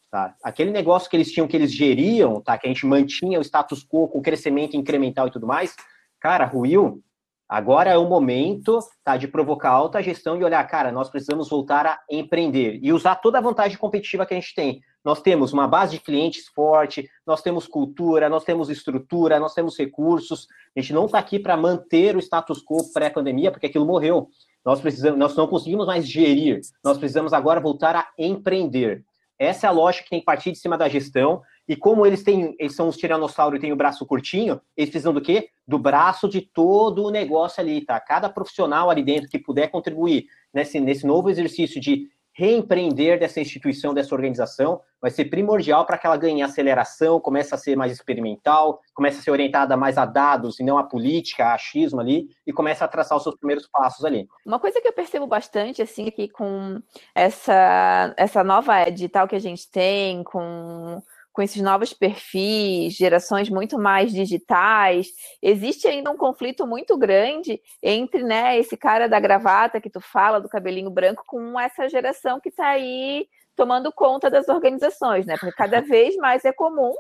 [0.10, 0.36] Tá?
[0.44, 2.58] Aquele negócio que eles tinham, que eles geriam, tá?
[2.58, 5.76] que a gente mantinha o status quo com crescimento incremental e tudo mais,
[6.20, 7.04] cara, ruiu.
[7.48, 11.86] Agora é o momento tá, de provocar alta gestão e olhar, cara, nós precisamos voltar
[11.86, 14.82] a empreender e usar toda a vantagem competitiva que a gente tem.
[15.04, 19.78] Nós temos uma base de clientes forte, nós temos cultura, nós temos estrutura, nós temos
[19.78, 20.48] recursos.
[20.76, 24.30] A gente não está aqui para manter o status quo pré-pandemia, porque aquilo morreu.
[24.66, 26.62] Nós precisamos, nós não conseguimos mais gerir.
[26.84, 29.04] Nós precisamos agora voltar a empreender.
[29.38, 31.42] Essa é a lógica que tem que partir de cima da gestão.
[31.68, 35.14] E como eles têm, eles são os tiranossauros e têm o braço curtinho, eles precisam
[35.14, 35.50] do quê?
[35.68, 38.00] Do braço de todo o negócio ali, tá?
[38.00, 43.94] Cada profissional ali dentro que puder contribuir nesse, nesse novo exercício de reempreender dessa instituição,
[43.94, 48.82] dessa organização, vai ser primordial para que ela ganhe aceleração, comece a ser mais experimental,
[48.94, 52.54] comece a ser orientada mais a dados e não a política, a achismo ali, e
[52.54, 54.28] comece a traçar os seus primeiros passos ali.
[54.46, 56.82] Uma coisa que eu percebo bastante, assim, aqui com
[57.14, 61.02] essa, essa nova digital que a gente tem, com
[61.34, 65.08] com esses novos perfis, gerações muito mais digitais,
[65.42, 70.40] existe ainda um conflito muito grande entre né, esse cara da gravata que tu fala,
[70.40, 75.36] do cabelinho branco, com essa geração que está aí tomando conta das organizações, né?
[75.38, 76.94] Porque cada vez mais é comum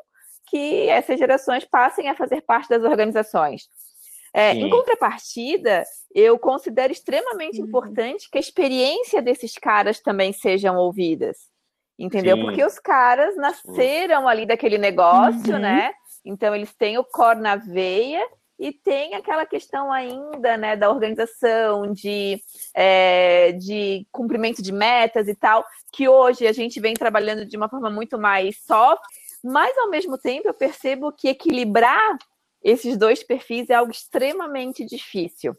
[0.47, 3.69] que essas gerações passem a fazer parte das organizações.
[4.35, 7.67] É, em contrapartida, eu considero extremamente uhum.
[7.67, 11.52] importante que a experiência desses caras também sejam ouvidas.
[12.03, 12.35] Entendeu?
[12.35, 12.43] Sim.
[12.43, 15.59] Porque os caras nasceram ali daquele negócio, uhum.
[15.59, 15.93] né?
[16.25, 18.21] Então eles têm o core na veia
[18.59, 22.41] e tem aquela questão ainda, né, da organização, de,
[22.73, 27.69] é, de cumprimento de metas e tal, que hoje a gente vem trabalhando de uma
[27.69, 29.01] forma muito mais soft,
[29.43, 32.17] mas ao mesmo tempo eu percebo que equilibrar
[32.61, 35.55] esses dois perfis é algo extremamente difícil.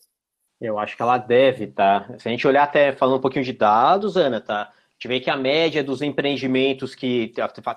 [0.60, 2.06] Eu acho que ela deve, tá?
[2.18, 4.72] Se a gente olhar até falando um pouquinho de dados, Ana, tá?
[5.04, 7.32] Gente vê que a média dos empreendimentos que,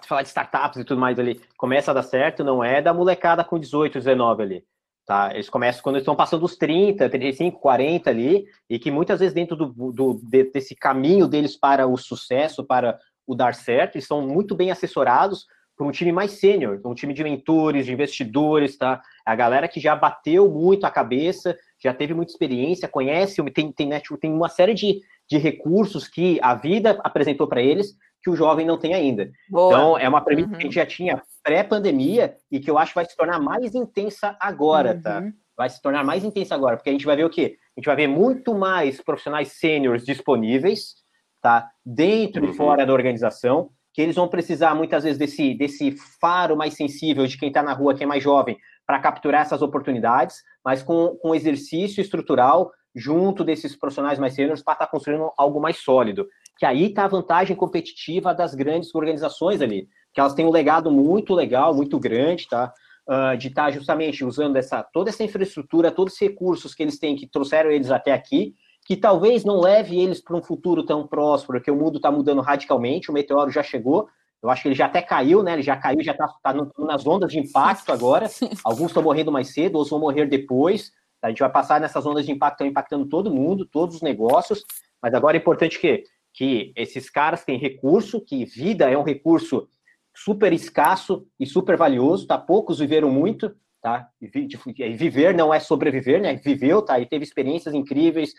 [0.07, 3.43] falar de startups e tudo mais ali, começa a dar certo, não é da molecada
[3.43, 4.63] com 18, 19 ali.
[5.05, 5.31] Tá?
[5.33, 9.55] Eles começam quando estão passando os 30, 35, 40 ali, e que muitas vezes dentro
[9.55, 10.19] do, do,
[10.53, 15.45] desse caminho deles para o sucesso, para o dar certo, eles são muito bem assessorados
[15.77, 18.99] por um time mais sênior, um time de mentores, de investidores, tá?
[19.23, 23.87] A galera que já bateu muito a cabeça, já teve muita experiência, conhece, tem, tem,
[23.87, 28.29] né, tipo, tem uma série de, de recursos que a vida apresentou para eles que
[28.29, 29.31] o jovem não tem ainda.
[29.49, 29.73] Boa.
[29.73, 30.55] Então, é uma premissa uhum.
[30.55, 33.73] que a gente já tinha pré-pandemia e que eu acho que vai se tornar mais
[33.75, 35.19] intensa agora, tá?
[35.19, 35.31] uhum.
[35.31, 35.37] tá?
[35.55, 37.57] Vai se tornar mais intensa agora, porque a gente vai ver o quê?
[37.75, 40.95] A gente vai ver muito mais profissionais sêniores disponíveis,
[41.41, 41.67] tá?
[41.85, 42.51] Dentro uhum.
[42.51, 47.25] e fora da organização, que eles vão precisar muitas vezes desse, desse faro mais sensível
[47.25, 51.17] de quem está na rua, que é mais jovem, para capturar essas oportunidades, mas com,
[51.21, 56.27] com exercício estrutural junto desses profissionais mais sêniores para estar tá construindo algo mais sólido
[56.57, 60.91] que aí está a vantagem competitiva das grandes organizações ali, que elas têm um legado
[60.91, 62.73] muito legal, muito grande, tá?
[63.07, 66.99] Uh, de estar tá justamente usando essa, toda essa infraestrutura, todos os recursos que eles
[66.99, 68.53] têm, que trouxeram eles até aqui,
[68.85, 72.41] que talvez não leve eles para um futuro tão próspero, que o mundo está mudando
[72.41, 74.09] radicalmente, o meteoro já chegou,
[74.41, 75.53] eu acho que ele já até caiu, né?
[75.53, 78.27] Ele já caiu, já está tá, tá nas ondas de impacto agora.
[78.63, 80.91] Alguns estão morrendo mais cedo, outros vão morrer depois.
[81.21, 84.63] A gente vai passar nessas ondas de impacto, estão impactando todo mundo, todos os negócios.
[85.01, 86.03] Mas agora é importante que
[86.37, 89.67] que esses caras têm recurso, que vida é um recurso
[90.15, 92.37] super escasso e super valioso, tá?
[92.37, 94.07] Poucos viveram muito, tá?
[94.21, 94.27] E
[94.95, 96.35] viver não é sobreviver, né?
[96.35, 96.99] Viveu, tá?
[96.99, 98.35] E teve experiências incríveis,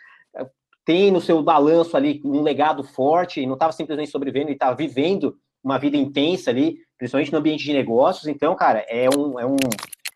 [0.84, 4.76] tem no seu balanço ali um legado forte, e não estava simplesmente sobrevivendo, ele estava
[4.76, 8.28] vivendo uma vida intensa ali, principalmente no ambiente de negócios.
[8.28, 9.56] Então, cara, é um, é um,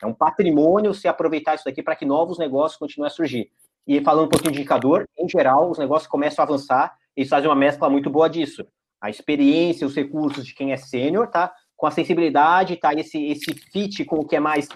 [0.03, 3.51] é um patrimônio se aproveitar isso daqui para que novos negócios continuem a surgir.
[3.87, 7.49] E falando um pouquinho de indicador, em geral, os negócios começam a avançar eles fazem
[7.49, 8.67] uma mescla muito boa disso.
[9.01, 11.53] A experiência, os recursos de quem é sênior, tá?
[11.77, 12.95] Com a sensibilidade, tá?
[12.95, 14.69] Esse, esse fit com o que é mais,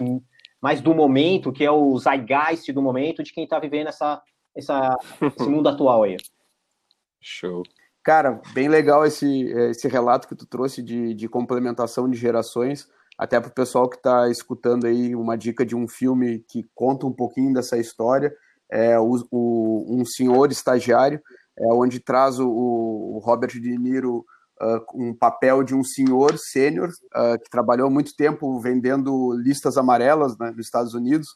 [0.61, 4.21] mais do momento, que é o zeitgeist do momento, de quem está vivendo essa,
[4.55, 6.17] essa, esse mundo atual aí.
[7.21, 7.63] Show.
[8.03, 12.87] Cara, bem legal esse, esse relato que tu trouxe de, de complementação de gerações.
[13.17, 17.07] Até para o pessoal que está escutando aí, uma dica de um filme que conta
[17.07, 18.33] um pouquinho dessa história.
[18.69, 21.21] É o, o Um Senhor Estagiário,
[21.57, 24.25] é, onde traz o, o Robert De Niro
[24.61, 30.37] uh, um papel de um senhor sênior uh, que trabalhou muito tempo vendendo listas amarelas
[30.37, 31.29] né, nos Estados Unidos,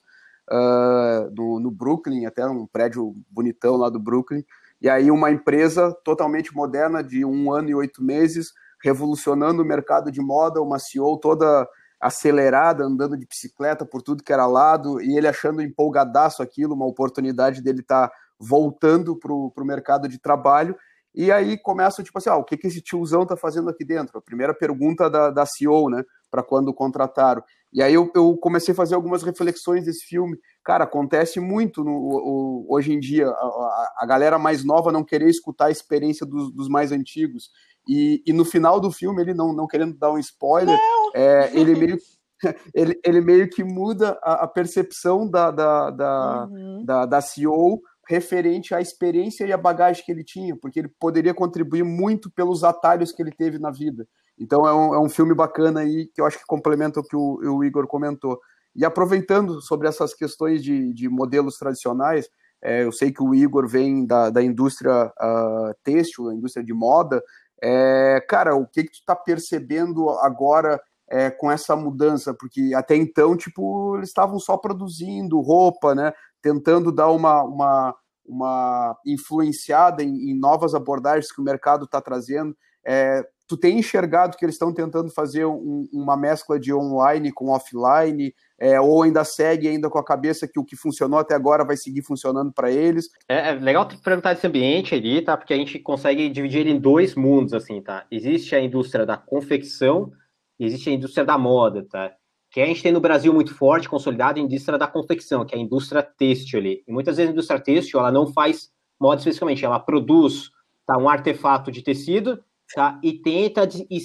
[0.52, 4.44] uh, no, no, Brooklyn, até um prédio bonitão lá do Brooklyn.
[4.82, 8.52] E aí uma empresa totalmente moderna, de um ano e oito meses,
[8.84, 11.68] revolucionando o mercado de moda, uma CEO toda
[12.00, 16.88] acelerada, andando de bicicleta por tudo que era lado, e ele achando empolgadaço aquilo, uma
[16.88, 20.76] oportunidade dele estar tá voltando para o mercado de trabalho,
[21.14, 24.18] e aí começa, tipo assim, ah, o que, que esse tiozão tá fazendo aqui dentro?
[24.18, 27.44] A primeira pergunta da, da CEO, né, para quando contrataram.
[27.74, 30.38] E aí eu, eu, comecei a fazer algumas reflexões desse filme.
[30.64, 35.30] Cara, acontece muito no, o, hoje em dia, a, a, galera mais nova não querer
[35.30, 37.50] escutar a experiência dos, dos mais antigos.
[37.88, 40.78] E, e, no final do filme, ele não, não querendo dar um spoiler,
[41.16, 41.98] é, ele meio
[42.74, 46.86] ele, ele meio que muda a, a percepção da, da, da, uhum.
[46.86, 51.34] da, da CEO referente à experiência e à bagagem que ele tinha, porque ele poderia
[51.34, 54.08] contribuir muito pelos atalhos que ele teve na vida.
[54.38, 57.16] Então é um, é um filme bacana aí que eu acho que complementa o que
[57.16, 58.40] o, o Igor comentou.
[58.76, 62.28] E aproveitando sobre essas questões de, de modelos tradicionais,
[62.64, 66.74] é, eu sei que o Igor vem da, da indústria uh, têxtil, da indústria de
[66.74, 67.22] moda.
[67.62, 72.34] É, cara, o que, que tu está percebendo agora é, com essa mudança?
[72.34, 76.12] Porque até então, tipo, eles estavam só produzindo roupa, né?
[76.42, 77.96] Tentando dar uma, uma,
[78.26, 82.56] uma influenciada em, em novas abordagens que o mercado está trazendo.
[82.84, 87.50] É, tu tem enxergado que eles estão tentando fazer um, uma mescla de online com
[87.50, 91.66] offline, é, ou ainda segue ainda com a cabeça que o que funcionou até agora
[91.66, 93.10] vai seguir funcionando para eles?
[93.28, 95.36] É, é, legal perguntar desse ambiente ali, tá?
[95.36, 98.06] Porque a gente consegue dividir em dois mundos, assim, tá?
[98.12, 100.12] Existe a indústria da confecção,
[100.60, 102.14] existe a indústria da moda, tá?
[102.52, 105.58] que a gente tem no Brasil muito forte, consolidado, a indústria da confecção, que é
[105.58, 106.84] a indústria têxtil ali.
[106.86, 110.52] E muitas vezes a indústria têxtil, ela não faz moda especificamente, ela produz
[110.86, 112.44] tá, um artefato de tecido
[112.76, 114.00] tá, e tenta de, e,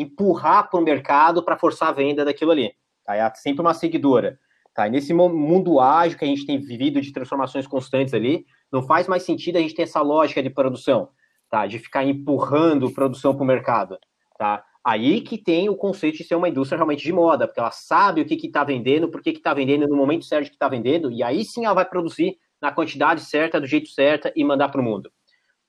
[0.00, 2.72] empurrar para o mercado para forçar a venda daquilo ali.
[3.08, 3.16] Tá?
[3.16, 4.38] É sempre uma seguidora.
[4.74, 4.86] Tá?
[4.86, 9.08] E nesse mundo ágil que a gente tem vivido de transformações constantes ali, não faz
[9.08, 11.08] mais sentido a gente ter essa lógica de produção,
[11.50, 11.66] tá?
[11.66, 13.98] de ficar empurrando produção para o mercado.
[14.38, 14.62] Tá?
[14.84, 18.20] Aí que tem o conceito de ser uma indústria realmente de moda, porque ela sabe
[18.20, 21.22] o que está vendendo, por que está vendendo, no momento certo que está vendendo, e
[21.22, 24.84] aí sim ela vai produzir na quantidade certa, do jeito certo e mandar para o
[24.84, 25.10] mundo.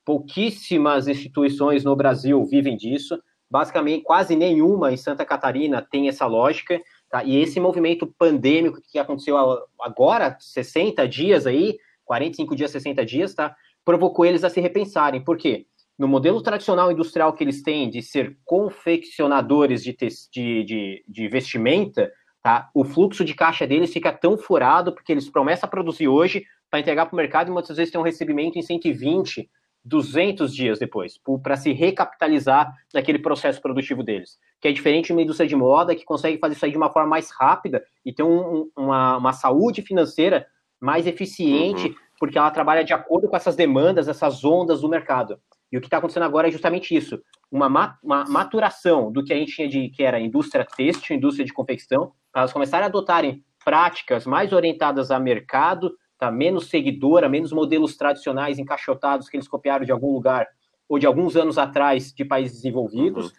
[0.04, 3.18] Pouquíssimas instituições no Brasil vivem disso,
[3.50, 6.80] basicamente quase nenhuma em Santa Catarina tem essa lógica,
[7.10, 7.24] Tá?
[7.24, 9.36] E esse movimento pandêmico que aconteceu
[9.80, 13.54] agora, 60 dias aí, 45 dias, 60 dias, tá?
[13.84, 15.22] provocou eles a se repensarem.
[15.22, 15.66] Por quê?
[15.98, 19.94] No modelo tradicional industrial que eles têm de ser confeccionadores de,
[20.32, 22.10] de, de, de vestimenta,
[22.42, 22.70] tá?
[22.72, 26.78] o fluxo de caixa deles fica tão furado porque eles começam a produzir hoje para
[26.80, 29.50] entregar para o mercado e muitas vezes tem um recebimento em 120,
[29.84, 34.38] 200 dias depois, para se recapitalizar daquele processo produtivo deles.
[34.60, 36.90] Que é diferente de uma indústria de moda que consegue fazer isso aí de uma
[36.90, 40.46] forma mais rápida e ter um, uma, uma saúde financeira
[40.80, 41.94] mais eficiente, uhum.
[42.18, 45.38] porque ela trabalha de acordo com essas demandas, essas ondas do mercado.
[45.70, 49.36] E o que está acontecendo agora é justamente isso: uma, uma, maturação do que a
[49.36, 53.44] gente tinha de que era indústria têxtil, indústria de confecção, para elas começarem a adotarem
[53.64, 56.30] práticas mais orientadas a mercado, tá?
[56.30, 60.48] menos seguidora, menos modelos tradicionais encaixotados que eles copiaram de algum lugar
[60.88, 63.32] ou de alguns anos atrás de países desenvolvidos, uhum.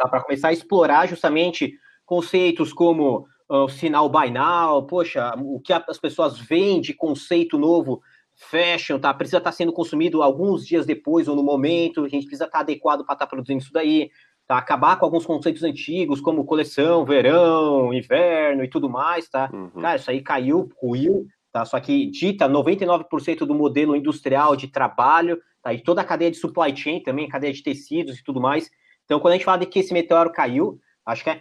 [0.00, 0.08] Tá?
[0.08, 1.74] para começar a explorar justamente
[2.06, 8.00] conceitos como uh, sinal buy now, poxa, o que as pessoas veem de conceito novo
[8.34, 9.12] fashion, tá?
[9.12, 12.58] Precisa estar tá sendo consumido alguns dias depois ou no momento, a gente precisa estar
[12.58, 14.10] tá adequado para estar tá produzindo isso daí,
[14.46, 14.56] tá?
[14.56, 19.50] Acabar com alguns conceitos antigos, como coleção, verão, inverno e tudo mais, tá?
[19.52, 19.82] Uhum.
[19.82, 21.64] Cara, isso aí caiu, ruiu, tá?
[21.66, 25.74] Só que dita 99% do modelo industrial de trabalho, tá?
[25.74, 28.70] E toda a cadeia de supply chain também, cadeia de tecidos e tudo mais.
[29.10, 31.40] Então, quando a gente fala de que esse meteoro caiu, acho que, é,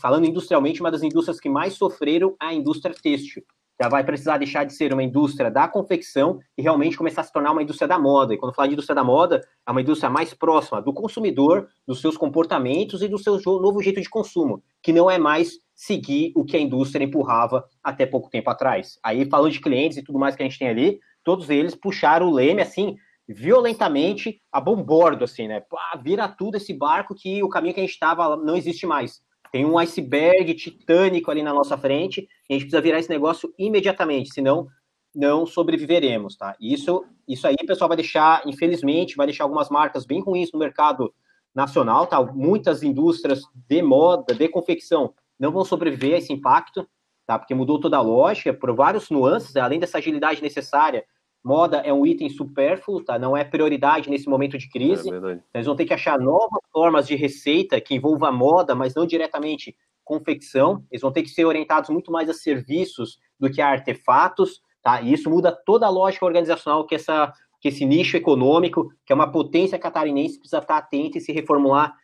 [0.00, 3.42] falando industrialmente, uma das indústrias que mais sofreram é a indústria têxtil.
[3.78, 7.30] Já vai precisar deixar de ser uma indústria da confecção e realmente começar a se
[7.30, 8.32] tornar uma indústria da moda.
[8.32, 12.00] E quando falar de indústria da moda, é uma indústria mais próxima do consumidor, dos
[12.00, 16.42] seus comportamentos e do seu novo jeito de consumo, que não é mais seguir o
[16.42, 18.98] que a indústria empurrava até pouco tempo atrás.
[19.04, 22.28] Aí, falando de clientes e tudo mais que a gente tem ali, todos eles puxaram
[22.28, 22.96] o leme assim,
[23.32, 25.60] violentamente a bombordo, assim, né?
[25.60, 29.22] Pá, vira tudo esse barco que o caminho que a gente estava não existe mais.
[29.52, 33.52] Tem um iceberg titânico ali na nossa frente e a gente precisa virar esse negócio
[33.58, 34.68] imediatamente, senão
[35.14, 36.56] não sobreviveremos, tá?
[36.60, 41.12] Isso, isso aí, pessoal, vai deixar, infelizmente, vai deixar algumas marcas bem ruins no mercado
[41.54, 42.22] nacional, tá?
[42.22, 46.88] Muitas indústrias de moda, de confecção, não vão sobreviver a esse impacto,
[47.26, 47.38] tá?
[47.38, 51.04] Porque mudou toda a lógica, por vários nuances, além dessa agilidade necessária
[51.42, 53.18] moda é um item supérfluo, tá?
[53.18, 55.10] Não é prioridade nesse momento de crise.
[55.12, 58.94] É Eles vão ter que achar novas formas de receita que envolva a moda, mas
[58.94, 60.84] não diretamente confecção.
[60.90, 65.00] Eles vão ter que ser orientados muito mais a serviços do que a artefatos, tá?
[65.00, 69.14] E isso muda toda a lógica organizacional que essa que esse nicho econômico, que é
[69.14, 71.94] uma potência catarinense, precisa estar atento e se reformular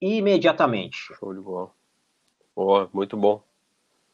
[0.00, 1.14] imediatamente.
[1.20, 1.70] Show de bola.
[2.54, 3.40] Boa, muito bom.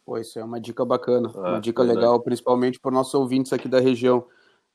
[0.05, 3.51] Pô, isso é uma dica bacana, é, uma dica legal, principalmente para os nossos ouvintes
[3.53, 4.27] aqui da região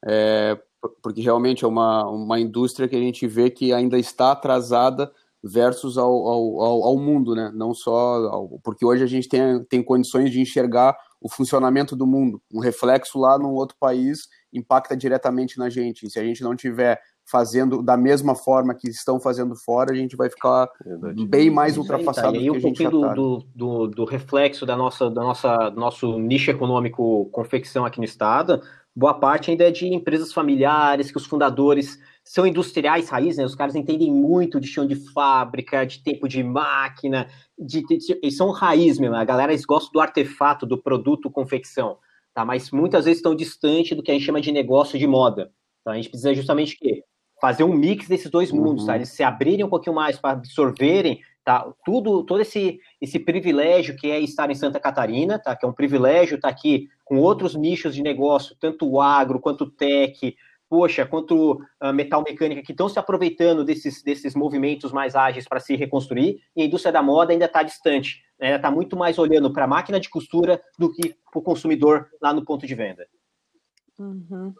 [0.05, 0.57] é,
[1.01, 5.11] porque realmente é uma, uma indústria que a gente vê que ainda está atrasada
[5.43, 7.51] versus ao, ao, ao, mundo, né?
[7.53, 12.07] Não só ao, porque hoje a gente tem, tem condições de enxergar o funcionamento do
[12.07, 12.41] mundo.
[12.51, 16.05] Um reflexo lá num outro país impacta diretamente na gente.
[16.05, 16.99] E se a gente não tiver
[17.29, 21.25] fazendo da mesma forma que estão fazendo fora, a gente vai ficar Verdade.
[21.27, 22.29] bem mais ultrapassado.
[22.29, 22.39] Aí, tá.
[22.39, 23.13] e aí um pouquinho do, tá.
[23.13, 28.61] do, do, do, reflexo da nossa, da nossa nosso nicho econômico confecção aqui no estado,
[28.95, 33.43] boa parte ainda é de empresas familiares, que os fundadores são industriais raiz, né?
[33.43, 37.27] Os caras entendem muito de chão de fábrica, de tempo de máquina,
[37.57, 39.15] de, de, de, eles são raiz mesmo.
[39.15, 41.97] A galera eles gostam do artefato, do produto confecção,
[42.33, 42.45] tá?
[42.45, 45.51] Mas muitas vezes estão distante do que a gente chama de negócio de moda.
[45.81, 47.03] Então a gente precisa justamente quê?
[47.39, 48.93] fazer um mix desses dois mundos, tá?
[48.93, 48.93] uhum.
[48.93, 48.95] tá?
[48.95, 51.71] Eles se abrirem um pouquinho mais para absorverem tá?
[51.85, 55.55] Tudo, todo esse, esse privilégio que é estar em Santa Catarina, tá?
[55.55, 59.39] Que é um privilégio estar tá aqui com outros nichos de negócio, tanto o agro
[59.39, 60.35] quanto o tech,
[60.67, 65.59] poxa, quanto a metal mecânica, que estão se aproveitando desses, desses movimentos mais ágeis para
[65.59, 68.47] se reconstruir, e a indústria da moda ainda está distante, né?
[68.47, 72.09] ainda está muito mais olhando para a máquina de costura do que para o consumidor
[72.19, 73.05] lá no ponto de venda.
[73.99, 74.51] Uhum.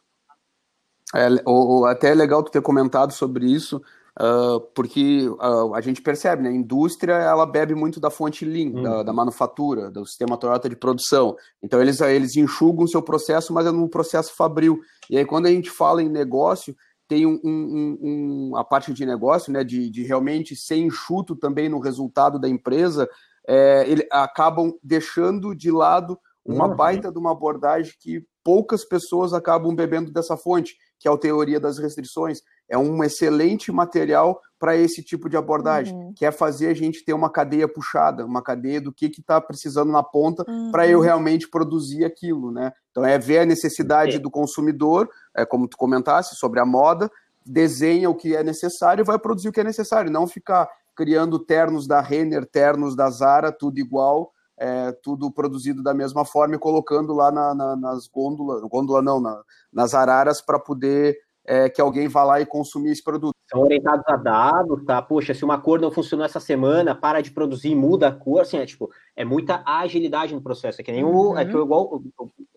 [1.15, 3.81] É, ou, até é legal tu ter comentado sobre isso,
[4.17, 6.49] Uh, porque uh, a gente percebe, né?
[6.49, 8.81] A indústria ela bebe muito da fonte Lean, hum.
[8.81, 11.35] da, da, manufatura, do sistema Toyota de produção.
[11.61, 14.79] Então eles, eles enxugam o seu processo, mas é num processo fabril.
[15.09, 16.73] E aí quando a gente fala em negócio,
[17.09, 19.65] tem um, um, um, a parte de negócio, né?
[19.65, 23.09] De, de realmente ser enxuto também no resultado da empresa,
[23.45, 26.75] é, ele, acabam deixando de lado uma uhum.
[26.75, 31.59] baita de uma abordagem que poucas pessoas acabam bebendo dessa fonte, que é a teoria
[31.59, 36.13] das restrições é um excelente material para esse tipo de abordagem, uhum.
[36.15, 39.91] que é fazer a gente ter uma cadeia puxada, uma cadeia do que está precisando
[39.91, 40.71] na ponta uhum.
[40.71, 42.71] para eu realmente produzir aquilo, né?
[42.89, 44.19] Então é ver a necessidade é.
[44.19, 47.11] do consumidor, é como tu comentasse sobre a moda,
[47.45, 51.37] desenha o que é necessário e vai produzir o que é necessário, não ficar criando
[51.37, 56.59] ternos da Renner, ternos da Zara, tudo igual, é, tudo produzido da mesma forma e
[56.59, 59.41] colocando lá na, na, nas gôndolas, gôndola não, na,
[59.71, 63.34] nas araras para poder é, que alguém vá lá e consumir esse produto.
[63.47, 65.01] São orientados a dados, tá?
[65.01, 68.57] Poxa, se uma cor não funcionou essa semana, para de produzir, muda a cor, assim,
[68.57, 70.81] é tipo, é muita agilidade no processo.
[70.81, 71.09] É que nem o.
[71.09, 71.37] Uhum.
[71.37, 72.01] É que igual,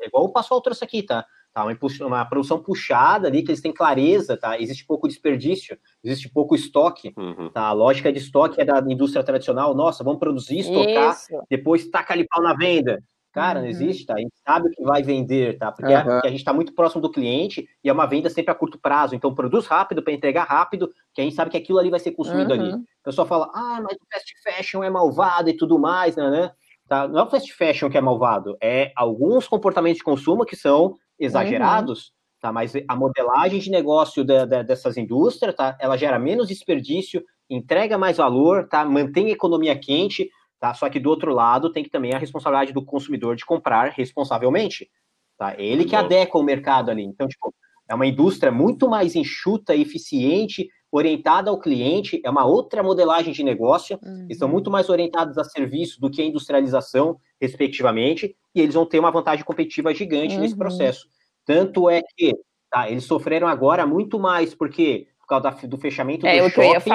[0.01, 1.27] é igual o Pascoal trouxe aqui, tá?
[1.53, 1.65] tá?
[1.65, 4.61] Uma, uma produção puxada ali, que eles têm clareza, tá?
[4.61, 7.51] Existe pouco desperdício, existe pouco estoque, uhum.
[7.51, 7.63] tá?
[7.63, 11.43] A lógica de estoque é da indústria tradicional, nossa, vamos produzir, estocar, Isso.
[11.51, 13.03] depois taca ali pau na venda.
[13.33, 13.65] Cara, uhum.
[13.65, 14.15] não existe, tá?
[14.15, 15.71] A gente sabe o que vai vender, tá?
[15.71, 15.99] Porque, uhum.
[15.99, 18.79] a, a gente está muito próximo do cliente e é uma venda sempre a curto
[18.79, 19.15] prazo.
[19.15, 22.13] Então, produz rápido para entregar rápido, que a gente sabe que aquilo ali vai ser
[22.13, 22.61] consumido uhum.
[22.61, 22.73] ali.
[22.73, 26.31] O pessoal fala, ah, mas o fast fashion é malvado e tudo mais, né?
[26.31, 26.51] né?
[26.89, 27.07] Tá?
[27.07, 30.97] Não é o fast fashion que é malvado, é alguns comportamentos de consumo que são
[31.19, 32.13] exagerados, uhum.
[32.41, 32.53] tá?
[32.53, 35.77] Mas a modelagem de negócio da, da, dessas indústrias, tá?
[35.79, 38.87] Ela gera menos desperdício, entrega mais valor, tá?
[38.87, 40.31] Mantém a economia quente,
[40.61, 40.75] Tá?
[40.75, 44.91] Só que do outro lado tem que também a responsabilidade do consumidor de comprar responsavelmente.
[45.37, 45.55] Tá?
[45.59, 47.05] Ele que adequa o mercado ali.
[47.05, 47.55] Então, tipo,
[47.89, 53.45] é uma indústria muito mais enxuta, eficiente, orientada ao cliente, é uma outra modelagem de
[53.45, 54.27] negócio, uhum.
[54.29, 58.99] estão muito mais orientados a serviço do que a industrialização, respectivamente, e eles vão ter
[58.99, 60.41] uma vantagem competitiva gigante uhum.
[60.41, 61.07] nesse processo.
[61.45, 62.35] Tanto é que
[62.71, 66.91] tá, eles sofreram agora muito mais porque por causa do fechamento é, do shopping,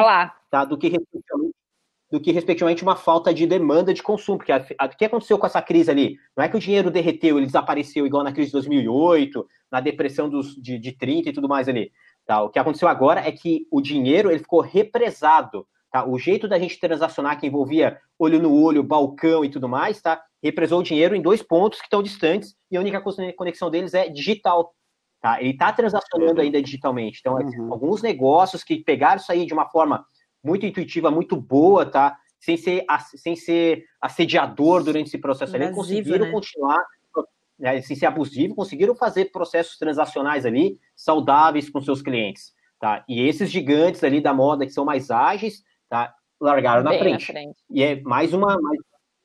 [0.50, 0.92] Tá, do que
[2.14, 4.38] do que, respectivamente, uma falta de demanda de consumo.
[4.38, 6.16] Porque o que aconteceu com essa crise ali?
[6.38, 10.30] Não é que o dinheiro derreteu, ele desapareceu igual na crise de 2008, na depressão
[10.30, 11.92] dos, de, de 30 e tudo mais ali.
[12.24, 12.44] Tá?
[12.44, 15.66] O que aconteceu agora é que o dinheiro ele ficou represado.
[15.92, 16.08] Tá?
[16.08, 20.22] O jeito da gente transacionar, que envolvia olho no olho, balcão e tudo mais, tá?
[20.44, 23.02] represou o dinheiro em dois pontos que estão distantes e a única
[23.36, 24.76] conexão deles é digital.
[25.20, 25.42] Tá?
[25.42, 27.22] Ele está transacionando ainda digitalmente.
[27.22, 27.74] Então, uhum.
[27.74, 30.06] alguns negócios que pegaram isso aí de uma forma
[30.44, 32.18] muito intuitiva, muito boa, tá?
[32.40, 32.86] Sem ser,
[33.16, 36.32] sem ser assediador durante esse processo ali, conseguiram né?
[36.32, 36.84] continuar,
[37.58, 43.04] né, sem ser abusivo, conseguiram fazer processos transacionais ali saudáveis com seus clientes, tá?
[43.08, 46.14] E esses gigantes ali da moda que são mais ágeis, tá?
[46.42, 47.32] Largaram na frente.
[47.32, 47.64] na frente.
[47.70, 48.80] E é mais uma, mais,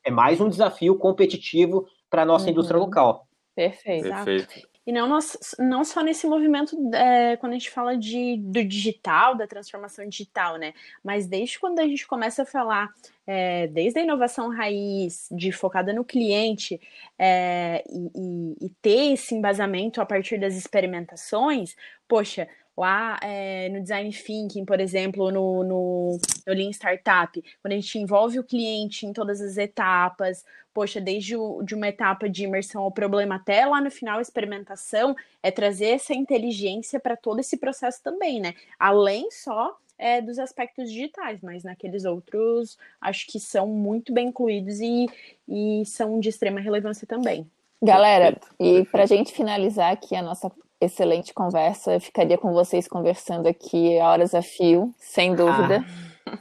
[0.05, 2.51] é mais um desafio competitivo para a nossa uhum.
[2.51, 3.27] indústria local.
[3.53, 4.07] Perfeito.
[4.07, 4.69] Perfeito.
[4.89, 9.35] E não, nós, não só nesse movimento, é, quando a gente fala de, do digital,
[9.35, 10.73] da transformação digital, né?
[11.03, 12.89] Mas desde quando a gente começa a falar,
[13.27, 16.81] é, desde a inovação raiz, de focada no cliente,
[17.19, 21.75] é, e, e, e ter esse embasamento a partir das experimentações,
[22.07, 22.47] poxa,
[22.79, 27.99] lá é, no design thinking, por exemplo, no, no, no Lean Startup, quando a gente
[27.99, 32.81] envolve o cliente em todas as etapas, poxa, desde o, de uma etapa de imersão
[32.81, 35.13] ao problema até lá no final, experimentação,
[35.43, 38.53] é trazer essa inteligência para todo esse processo também, né?
[38.79, 44.79] Além só é, dos aspectos digitais, mas naqueles outros acho que são muito bem incluídos
[44.79, 45.05] e,
[45.45, 47.45] e são de extrema relevância também.
[47.81, 50.49] Galera, e para a gente finalizar aqui a nossa
[50.79, 55.83] excelente conversa, eu ficaria com vocês conversando aqui horas a fio, sem dúvida.
[55.85, 56.09] Ah.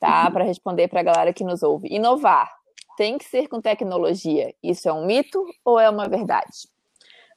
[0.00, 0.30] Tá?
[0.30, 1.88] Para responder para a galera que nos ouve.
[1.90, 2.48] Inovar
[2.96, 4.54] tem que ser com tecnologia.
[4.62, 6.68] Isso é um mito ou é uma verdade?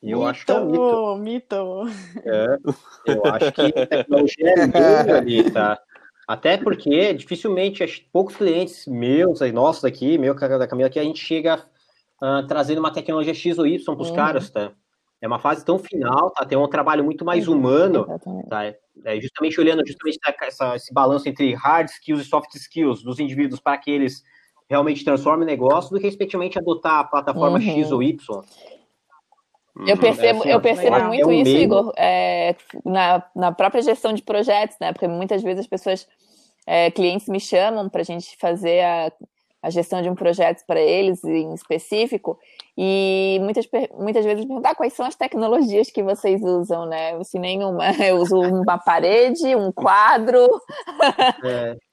[0.02, 1.18] Eu mito, acho que é um mito.
[1.18, 1.56] Mito.
[2.24, 2.58] É,
[3.06, 5.80] eu acho que a tecnologia é meio ali, tá?
[6.28, 11.64] Até porque dificilmente, poucos clientes meus, nossos aqui, meu, da Camila aqui, a gente chega
[12.22, 14.16] uh, trazendo uma tecnologia X ou Y para os uhum.
[14.16, 14.72] caras, tá?
[15.22, 16.44] É uma fase tão final, tá?
[16.44, 18.08] Tem um trabalho muito mais uhum, humano,
[18.50, 18.66] tá?
[18.66, 23.60] É justamente olhando justamente essa, esse balanço entre hard skills e soft skills dos indivíduos
[23.60, 24.24] para que eles
[24.68, 27.64] realmente transforma o negócio do que, respectivamente, adotar a plataforma uhum.
[27.64, 28.42] X ou Y.
[29.86, 31.64] Eu percebo, é, assim, eu percebo é muito um isso, meio...
[31.64, 34.92] Igor, é, na, na própria gestão de projetos, né?
[34.92, 36.08] Porque muitas vezes as pessoas,
[36.66, 39.12] é, clientes me chamam para a gente fazer a,
[39.62, 42.38] a gestão de um projeto para eles em específico,
[42.78, 43.68] e muitas,
[43.98, 47.14] muitas vezes perguntam ah, quais são as tecnologias que vocês usam, né?
[47.14, 47.84] Eu, assim, nenhuma.
[48.02, 50.48] Eu uso uma parede, um quadro.
[51.44, 51.76] É.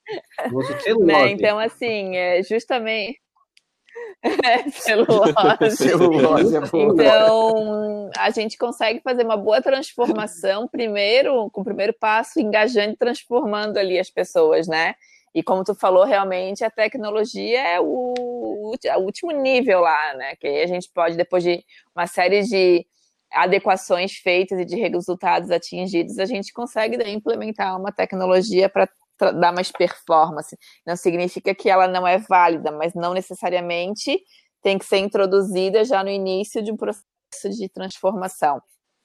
[1.05, 1.33] Né?
[1.33, 3.19] Então, assim, é justamente.
[4.23, 5.33] É, celulose.
[5.77, 12.41] celulose é então, a gente consegue fazer uma boa transformação, primeiro, com o primeiro passo,
[12.41, 14.95] engajando e transformando ali as pessoas, né?
[15.39, 20.35] E como tu falou, realmente a tecnologia é o, o último nível lá, né?
[20.35, 21.65] Que aí a gente pode, depois de
[21.95, 22.85] uma série de
[23.31, 28.89] adequações feitas e de resultados atingidos, a gente consegue daí, implementar uma tecnologia para
[29.31, 30.59] dar mais performance.
[30.85, 34.21] Não significa que ela não é válida, mas não necessariamente
[34.61, 37.05] tem que ser introduzida já no início de um processo
[37.49, 38.61] de transformação.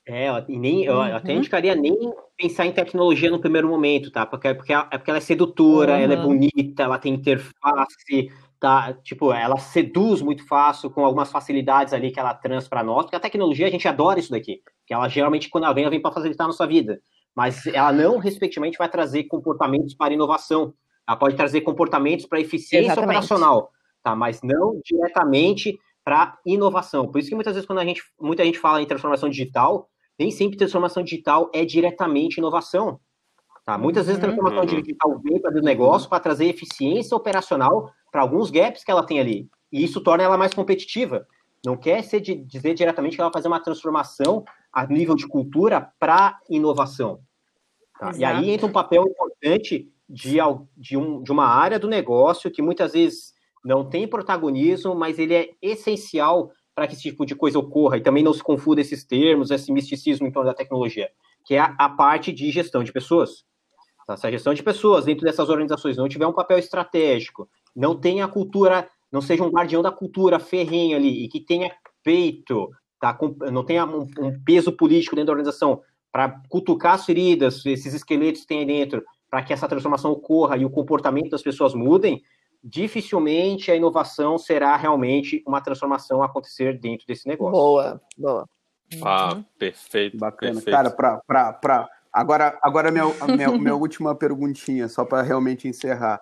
[0.05, 1.37] É, e nem, eu até uhum.
[1.37, 1.95] indicaria nem
[2.35, 4.25] pensar em tecnologia no primeiro momento, tá?
[4.25, 5.99] Porque, porque, é porque ela é sedutora, uhum.
[5.99, 8.29] ela é bonita, ela tem interface,
[8.59, 8.93] tá?
[9.01, 13.15] Tipo, ela seduz muito fácil com algumas facilidades ali que ela traz para nós, porque
[13.15, 16.01] a tecnologia a gente adora isso daqui, que ela geralmente quando ela vem, ela vem
[16.01, 16.99] para facilitar a nossa vida,
[17.33, 20.73] mas ela não respectivamente vai trazer comportamentos para inovação.
[21.07, 23.17] Ela pode trazer comportamentos para eficiência Exatamente.
[23.17, 23.71] operacional,
[24.03, 24.15] tá?
[24.15, 27.09] Mas não diretamente para inovação.
[27.09, 29.89] Por isso que muitas vezes quando a gente, muita gente fala em transformação digital,
[30.23, 32.99] nem sempre transformação digital é diretamente inovação.
[33.65, 33.77] Tá?
[33.77, 34.81] Muitas vezes a transformação uhum.
[34.81, 39.19] digital vem para o negócio para trazer eficiência operacional para alguns gaps que ela tem
[39.19, 39.49] ali.
[39.71, 41.27] E isso torna ela mais competitiva.
[41.65, 45.27] Não quer ser de, dizer diretamente que ela vai fazer uma transformação a nível de
[45.27, 47.19] cultura para inovação.
[47.99, 48.11] Tá?
[48.17, 50.37] E aí entra um papel importante de,
[50.77, 55.33] de, um, de uma área do negócio que muitas vezes não tem protagonismo, mas ele
[55.33, 59.03] é essencial para que esse tipo de coisa ocorra e também não se confunda esses
[59.03, 61.09] termos, esse misticismo em torno da tecnologia,
[61.45, 63.45] que é a, a parte de gestão de pessoas.
[64.07, 64.17] Tá?
[64.17, 68.25] Se a gestão de pessoas dentro dessas organizações não tiver um papel estratégico, não tenha
[68.25, 71.71] a cultura, não seja um guardião da cultura ferrenho ali e que tenha
[72.03, 72.69] peito,
[72.99, 73.17] tá?
[73.51, 78.41] não tenha um, um peso político dentro da organização para cutucar as feridas, esses esqueletos
[78.41, 82.21] que tem aí dentro, para que essa transformação ocorra e o comportamento das pessoas mudem,
[82.63, 87.51] dificilmente a inovação será realmente uma transformação a acontecer dentro desse negócio.
[87.51, 88.49] Boa, boa.
[89.01, 89.45] Ah, uhum.
[89.57, 90.17] perfeito.
[90.17, 90.61] Bacana.
[90.61, 90.75] Perfeito.
[90.75, 93.05] Cara, para Agora, agora minha,
[93.35, 96.21] minha, minha última perguntinha, só para realmente encerrar.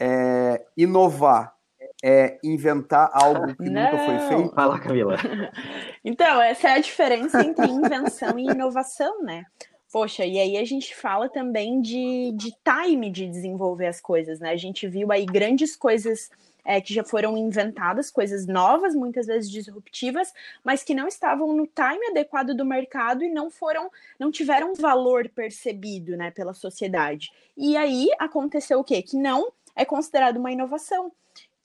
[0.00, 1.54] É, inovar
[2.02, 3.82] é inventar algo que Não.
[3.82, 4.54] nunca foi feito?
[4.54, 5.16] Lá, Camila.
[6.04, 9.44] então, essa é a diferença entre invenção e inovação, né?
[9.90, 14.50] Poxa, e aí a gente fala também de, de time de desenvolver as coisas, né?
[14.50, 16.28] A gente viu aí grandes coisas
[16.62, 21.66] é, que já foram inventadas, coisas novas, muitas vezes disruptivas, mas que não estavam no
[21.66, 27.32] time adequado do mercado e não foram, não tiveram valor percebido, né, pela sociedade.
[27.56, 29.00] E aí aconteceu o quê?
[29.00, 31.10] Que não é considerado uma inovação.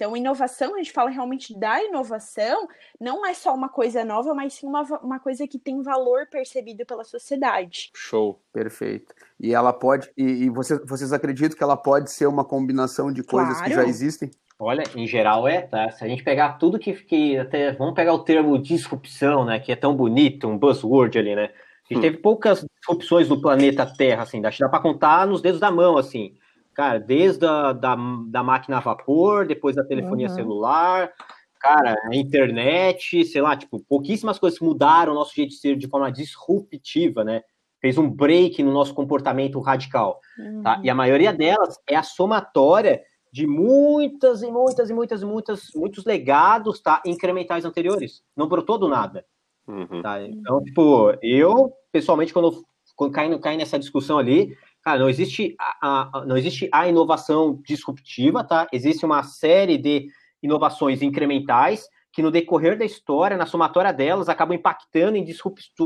[0.04, 2.68] Então, inovação, a gente fala realmente da inovação,
[3.00, 6.86] não é só uma coisa nova, mas sim uma, uma coisa que tem valor percebido
[6.86, 7.90] pela sociedade.
[7.96, 9.16] Show, perfeito.
[9.40, 13.24] E ela pode, e, e vocês, vocês acreditam que ela pode ser uma combinação de
[13.24, 13.70] coisas claro.
[13.70, 14.30] que já existem?
[14.60, 15.90] Olha, em geral é, tá?
[15.92, 19.72] Se a gente pegar tudo que, que até, vamos pegar o termo disrupção, né, que
[19.72, 21.46] é tão bonito, um buzzword ali, né?
[21.46, 22.02] A gente hum.
[22.02, 25.72] teve poucas disrupções no planeta Terra, assim, acho que dá para contar nos dedos da
[25.72, 26.34] mão, assim.
[26.74, 27.96] Cara, desde a da,
[28.28, 30.36] da máquina a vapor, depois da telefonia uhum.
[30.36, 31.12] celular,
[31.60, 35.88] cara, a internet, sei lá, tipo, pouquíssimas coisas mudaram o nosso jeito de ser de
[35.88, 37.42] forma disruptiva, né?
[37.80, 40.64] Fez um break no nosso comportamento radical, uhum.
[40.64, 40.82] tá?
[40.84, 43.02] E a maioria delas é a somatória
[43.34, 48.78] de muitas e muitas e muitas e muitas muitos legados tá incrementais anteriores não brotou
[48.78, 49.26] do nada
[49.68, 50.04] uhum.
[50.04, 50.22] tá?
[50.22, 52.64] então tipo eu pessoalmente quando,
[52.96, 57.62] quando cai, cai nessa discussão ali cara não existe a, a, não existe a inovação
[57.66, 60.08] disruptiva tá existe uma série de
[60.42, 65.24] inovações incrementais que no decorrer da história na somatória delas acabam impactando em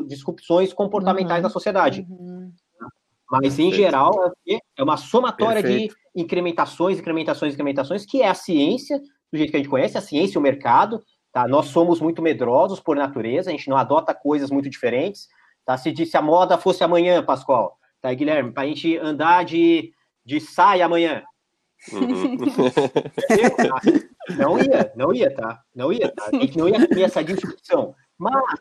[0.08, 1.44] disrupções comportamentais uhum.
[1.44, 2.52] da sociedade uhum.
[3.30, 5.94] Mas, em geral, é uma somatória Perfeito.
[5.94, 9.00] de incrementações, incrementações, incrementações, que é a ciência,
[9.32, 11.04] do jeito que a gente conhece, a ciência e o mercado.
[11.34, 11.46] Tá?
[11.48, 15.28] Nós somos muito medrosos por natureza, a gente não adota coisas muito diferentes.
[15.66, 15.78] Tá?
[15.78, 19.92] Se, se a moda fosse amanhã, Pascoal, tá, Guilherme, para a gente andar de,
[20.26, 21.24] de saia amanhã.
[21.94, 22.38] Uhum.
[24.38, 25.62] não ia, não ia, tá?
[25.74, 26.30] Não ia, tá?
[26.34, 27.94] A gente não ia ter essa discussão.
[28.18, 28.60] Mas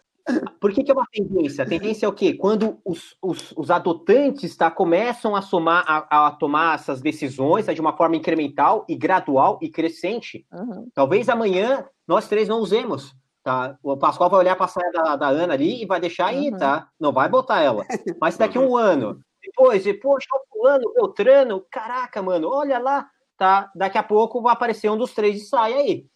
[0.60, 1.62] por que, que, é uma tendência?
[1.62, 2.34] A tendência é o quê?
[2.34, 7.72] Quando os, os, os adotantes tá, começam a, somar, a, a, tomar essas decisões tá,
[7.72, 10.44] de uma forma incremental e gradual e crescente.
[10.52, 10.88] Uhum.
[10.92, 13.14] Talvez amanhã nós três não usemos.
[13.44, 13.78] Tá?
[13.80, 16.50] O Pascoal vai olhar para a saia da, da, Ana ali e vai deixar aí,
[16.50, 16.56] uhum.
[16.56, 16.88] tá?
[16.98, 17.84] Não vai botar ela.
[18.20, 23.08] Mas daqui a um ano, depois, poxa, o fulano, o Beltrano, caraca, mano, olha lá,
[23.38, 23.70] tá?
[23.74, 26.06] Daqui a pouco vai aparecer um dos três e sai aí.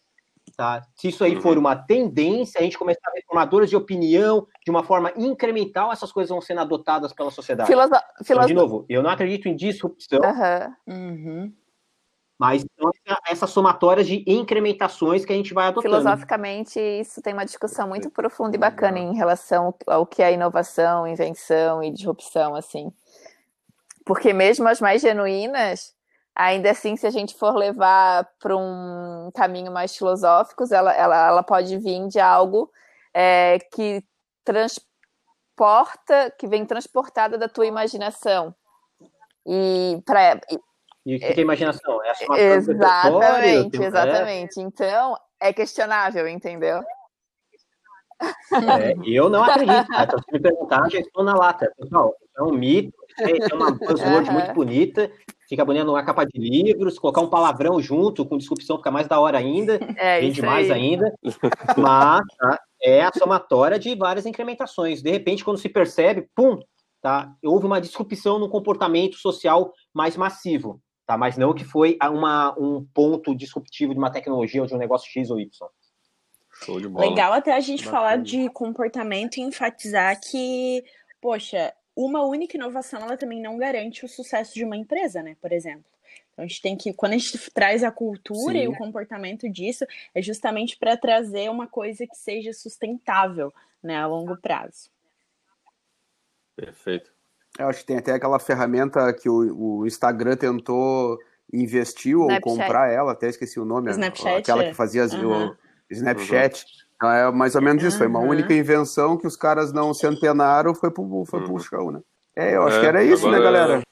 [0.57, 0.81] Tá?
[0.95, 1.59] Se isso aí for uhum.
[1.59, 6.11] uma tendência, a gente começar a ver formadores de opinião de uma forma incremental, essas
[6.11, 7.69] coisas vão sendo adotadas pela sociedade.
[7.69, 7.93] Filoso...
[8.21, 10.19] Então, de novo, eu não acredito em disrupção,
[10.87, 11.53] uhum.
[12.37, 12.65] mas
[13.29, 15.95] essa somatória de incrementações que a gente vai adotando.
[15.95, 21.07] Filosoficamente, isso tem uma discussão muito profunda e bacana em relação ao que é inovação,
[21.07, 22.91] invenção e disrupção, assim.
[24.11, 25.95] Porque mesmo as mais genuínas,
[26.35, 31.43] Ainda assim, se a gente for levar para um caminho mais filosófico, ela, ela, ela
[31.43, 32.71] pode vir de algo
[33.13, 34.01] é, que
[34.45, 38.55] transporta, que vem transportada da tua imaginação.
[39.45, 40.39] E para
[41.05, 42.01] e o que é imaginação?
[42.03, 44.61] É a Exatamente, exatamente.
[44.61, 46.81] Então, é questionável, entendeu?
[48.21, 49.89] É, eu não acredito.
[49.89, 50.07] Né?
[50.07, 51.73] Se me perguntar, já estou na lata.
[51.77, 54.33] Pessoal, é um mito, é uma buzzword uhum.
[54.33, 55.11] muito bonita,
[55.47, 59.19] fica bonita numa capa de livros, colocar um palavrão junto com disrupção fica mais da
[59.19, 60.81] hora ainda, é, vende mais aí.
[60.81, 61.13] ainda,
[61.77, 65.01] mas tá, é a somatória de várias incrementações.
[65.01, 66.59] De repente, quando se percebe, pum,
[67.01, 72.55] tá, houve uma disrupção no comportamento social mais massivo, tá, mas não que foi uma,
[72.57, 75.49] um ponto disruptivo de uma tecnologia ou de um negócio X ou Y.
[76.99, 77.97] Legal até a gente Bacana.
[77.97, 80.83] falar de comportamento e enfatizar que,
[81.19, 85.35] poxa, uma única inovação ela também não garante o sucesso de uma empresa, né?
[85.41, 85.85] Por exemplo.
[86.31, 88.63] Então a gente tem que, quando a gente traz a cultura Sim.
[88.63, 89.85] e o comportamento disso,
[90.15, 94.89] é justamente para trazer uma coisa que seja sustentável, né, a longo prazo.
[96.55, 97.11] Perfeito.
[97.59, 101.19] Eu acho que tem até aquela ferramenta que o, o Instagram tentou
[101.51, 105.49] investir ou comprar ela, até esqueci o nome, Snapchat, aquela que fazia uhum.
[105.49, 105.57] o
[105.89, 106.65] Snapchat.
[107.01, 107.07] Uhum.
[107.07, 110.05] Então é mais ou menos isso, foi uma única invenção que os caras não se
[110.05, 111.59] antenaram, foi pro, foi pro uhum.
[111.59, 112.01] chão, né?
[112.35, 113.83] É, eu acho é, que era isso, né, agora, né, galera?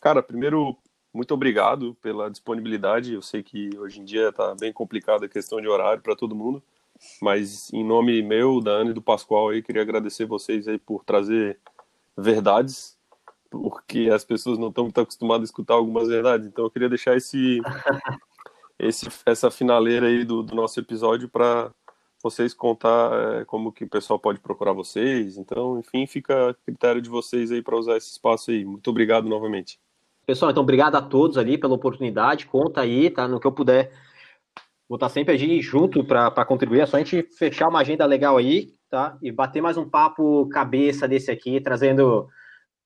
[0.00, 0.76] Cara, primeiro,
[1.12, 3.14] muito obrigado pela disponibilidade.
[3.14, 6.34] Eu sei que hoje em dia tá bem complicada a questão de horário para todo
[6.34, 6.62] mundo,
[7.22, 11.04] mas em nome meu, da Ana e do Pascoal aí, queria agradecer vocês aí por
[11.04, 11.58] trazer
[12.16, 12.96] verdades,
[13.50, 16.46] porque as pessoas não estão muito acostumadas a escutar algumas verdades.
[16.46, 17.60] Então eu queria deixar esse,
[18.78, 21.72] esse essa finaleira aí do, do nosso episódio para
[22.22, 25.36] vocês contar é, como que o pessoal pode procurar vocês.
[25.36, 28.64] Então, enfim, fica a critério de vocês aí para usar esse espaço aí.
[28.64, 29.78] Muito obrigado novamente.
[30.26, 32.46] Pessoal, então obrigado a todos ali pela oportunidade.
[32.46, 33.26] Conta aí, tá?
[33.26, 33.92] No que eu puder.
[34.88, 36.80] Vou estar sempre ali junto para contribuir.
[36.80, 39.16] É só a gente fechar uma agenda legal aí, tá?
[39.22, 42.28] E bater mais um papo cabeça desse aqui, trazendo